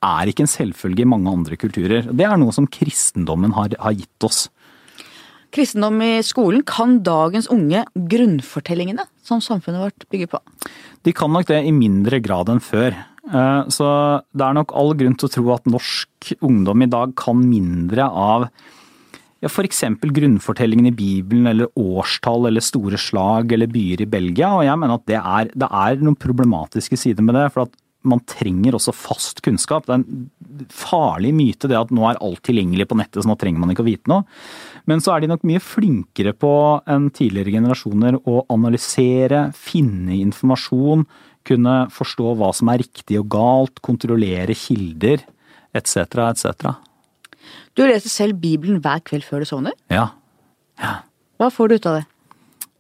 [0.03, 2.09] er ikke en selvfølge i mange andre kulturer.
[2.11, 4.49] Det er noe som kristendommen har, har gitt oss.
[5.53, 10.41] Kristendom i skolen, kan dagens unge grunnfortellingene som samfunnet vårt bygger på?
[11.05, 12.97] De kan nok det i mindre grad enn før.
[13.29, 13.89] Eh, Så
[14.33, 18.09] det er nok all grunn til å tro at norsk ungdom i dag kan mindre
[18.09, 18.49] av
[19.43, 19.83] ja, f.eks.
[20.01, 24.53] grunnfortellingen i Bibelen, eller årstall, eller store slag, eller byer i Belgia.
[24.55, 27.49] Og jeg mener at det er, det er noen problematiske sider med det.
[27.53, 27.75] For at
[28.09, 29.87] man trenger også fast kunnskap.
[29.87, 33.37] Det er en farlig myte det at nå er alt tilgjengelig på nettet, så nå
[33.41, 34.27] trenger man ikke å vite noe.
[34.91, 36.53] Men så er de nok mye flinkere på
[36.91, 41.07] enn tidligere generasjoner å analysere, finne informasjon,
[41.49, 45.25] kunne forstå hva som er riktig og galt, kontrollere kilder,
[45.75, 46.73] etc., etc.
[47.75, 49.77] Du leser selv Bibelen hver kveld før du sovner.
[49.91, 50.11] Ja.
[51.41, 52.07] Hva får du ut av det?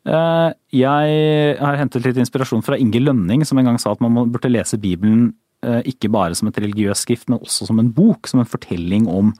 [0.03, 4.33] Eh, Jeg har hentet litt inspirasjon fra Inge Lønning, som en gang sa at man
[4.33, 5.33] burde lese Bibelen
[5.63, 9.07] eh, ikke bare som et religiøst skrift, men også som en bok, som en fortelling
[9.11, 9.33] om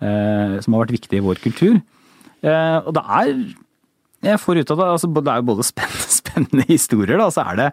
[0.00, 1.80] eh, som har vært viktig i vår kultur.
[2.46, 3.30] Og det er
[4.26, 7.42] jeg får ut av det, altså det er jo både spennende, spennende historier, da, så
[7.50, 7.66] er det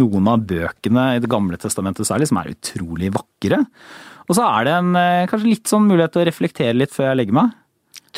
[0.00, 3.60] noen av bøkene i Det gamle testamentet særlig som er utrolig vakre.
[4.30, 4.90] Og så er det en,
[5.30, 7.56] kanskje litt sånn mulighet til å reflektere litt før jeg legger meg.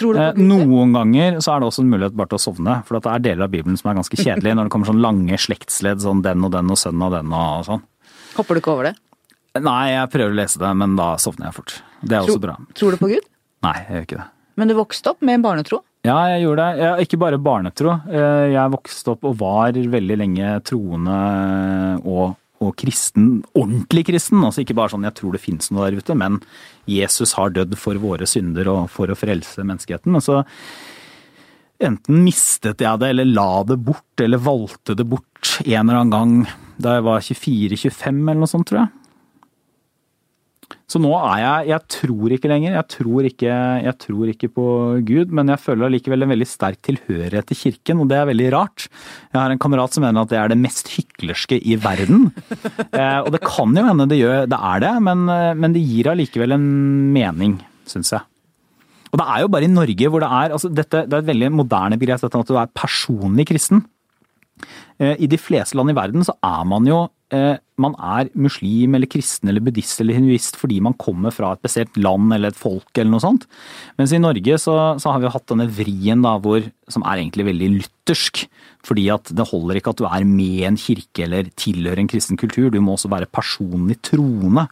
[0.01, 2.77] Noen ganger så er det også en mulighet bare til å sovne.
[2.89, 5.03] For at det er deler av Bibelen som er ganske kjedelige når det kommer sånn
[5.05, 7.83] lange slektsledd, sånn den og den og sønnen av den og sånn.
[8.39, 8.95] Hopper du ikke over det?
[9.61, 11.75] Nei, jeg prøver å lese det, men da sovner jeg fort.
[12.01, 12.55] Det er også bra.
[12.79, 13.27] Tror du på Gud?
[13.67, 14.29] Nei, jeg gjør ikke det.
[14.61, 15.83] Men du vokste opp med en barnetro?
[16.05, 16.83] Ja, jeg gjorde det.
[16.83, 17.93] Jeg, ikke bare barnetro.
[18.11, 21.19] Eh, Jeg vokste opp og var veldig lenge troende
[22.03, 22.33] og,
[22.63, 23.43] og kristen.
[23.59, 24.41] Ordentlig kristen.
[24.45, 26.41] Altså ikke bare sånn jeg tror det fins noe der ute, men
[26.91, 30.19] Jesus har dødd for våre synder og for å frelse menneskeheten.
[30.23, 30.43] Så
[31.83, 36.15] enten mistet jeg det, eller la det bort, eller valgte det bort en eller annen
[36.15, 36.37] gang
[36.83, 39.02] da jeg var 24-25 eller noe sånt, tror jeg.
[40.93, 42.75] Så nå er jeg Jeg tror ikke lenger.
[42.77, 43.53] Jeg tror ikke,
[43.87, 44.67] jeg tror ikke på
[45.09, 48.51] Gud, men jeg føler allikevel en veldig sterk tilhørighet til kirken, og det er veldig
[48.53, 48.89] rart.
[49.33, 52.29] Jeg har en kamerat som mener at det er det mest hyklerske i verden.
[53.01, 55.87] eh, og det kan jo hende det, gjør, det er det, men, eh, men det
[55.87, 56.69] gir allikevel en
[57.15, 57.57] mening,
[57.89, 58.29] syns jeg.
[59.13, 61.33] Og det er jo bare i Norge hvor det er altså dette, Det er et
[61.33, 63.85] veldig moderne begrep, dette at du er personlig kristen.
[65.01, 67.07] Eh, I de fleste land i verden så er man jo
[67.83, 71.97] man er muslim eller kristen eller buddhist eller hinduist fordi man kommer fra et bestemt
[71.97, 73.47] land eller et folk eller noe sånt.
[73.99, 77.49] Mens i Norge så, så har vi hatt denne vrien da hvor, som er egentlig
[77.49, 78.45] veldig luthersk.
[78.87, 82.41] Fordi at det holder ikke at du er med en kirke eller tilhører en kristen
[82.41, 84.67] kultur, du må også være personlig troende.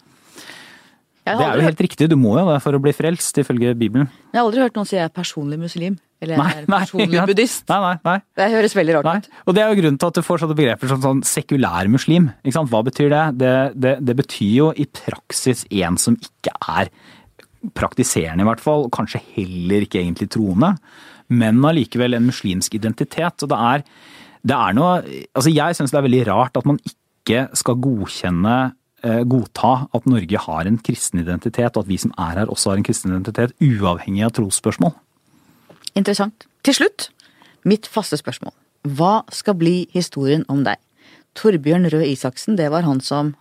[1.20, 1.66] Det er jo hørt...
[1.68, 4.08] helt riktig, du må jo det for å bli frelst, ifølge Bibelen.
[4.32, 5.98] jeg har aldri hørt noen si jeg er personlig muslim.
[6.20, 7.62] Eller jeg er personlig nei, buddhist.
[7.70, 8.16] Nei, nei, nei.
[8.36, 9.28] Det høres veldig rart Nei, ut.
[9.46, 12.28] og det er jo grunnen til at du får sånne begreper som sånn sekulær muslim.
[12.44, 13.22] Hva betyr det?
[13.40, 13.54] Det,
[13.84, 13.94] det?
[14.04, 16.92] det betyr jo i praksis en som ikke er
[17.76, 20.74] praktiserende i hvert fall, og kanskje heller ikke egentlig troende,
[21.28, 23.44] men allikevel en muslimsk identitet.
[23.44, 23.84] Og det er,
[24.40, 24.96] det er noe
[25.36, 28.58] Altså jeg syns det er veldig rart at man ikke skal godkjenne
[29.01, 32.80] godta at Norge har en kristen identitet, og at vi som er her også har
[32.80, 34.92] en kristen identitet, uavhengig av trosspørsmål.
[35.96, 36.46] Interessant.
[36.66, 37.09] Til slutt,
[37.64, 38.53] mitt faste spørsmål.
[38.96, 40.80] Hva skal bli historien om deg?
[41.36, 43.34] Torbjørn Røe Isaksen, det var han som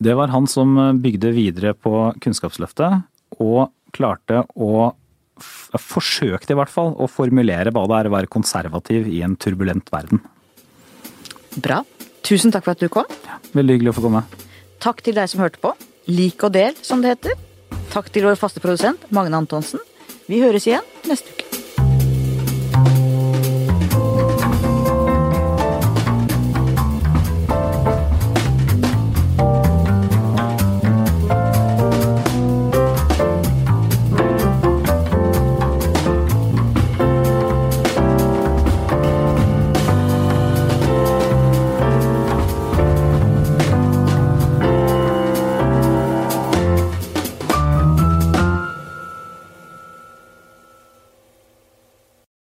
[0.00, 3.04] Det var han som bygde videre på Kunnskapsløftet,
[3.40, 4.90] og klarte å
[5.40, 9.88] Forsøkte i hvert fall å formulere hva det er å være konservativ i en turbulent
[9.92, 10.20] verden.
[11.56, 11.80] Bra.
[12.26, 13.08] Tusen takk for at du kom.
[13.56, 14.20] Veldig hyggelig å få komme.
[14.80, 15.74] Takk til deg som hørte på.
[16.08, 17.36] Lik og del, som det heter.
[17.92, 19.82] Takk til vår faste produsent, Magne Antonsen.
[20.30, 21.59] Vi høres igjen neste uke.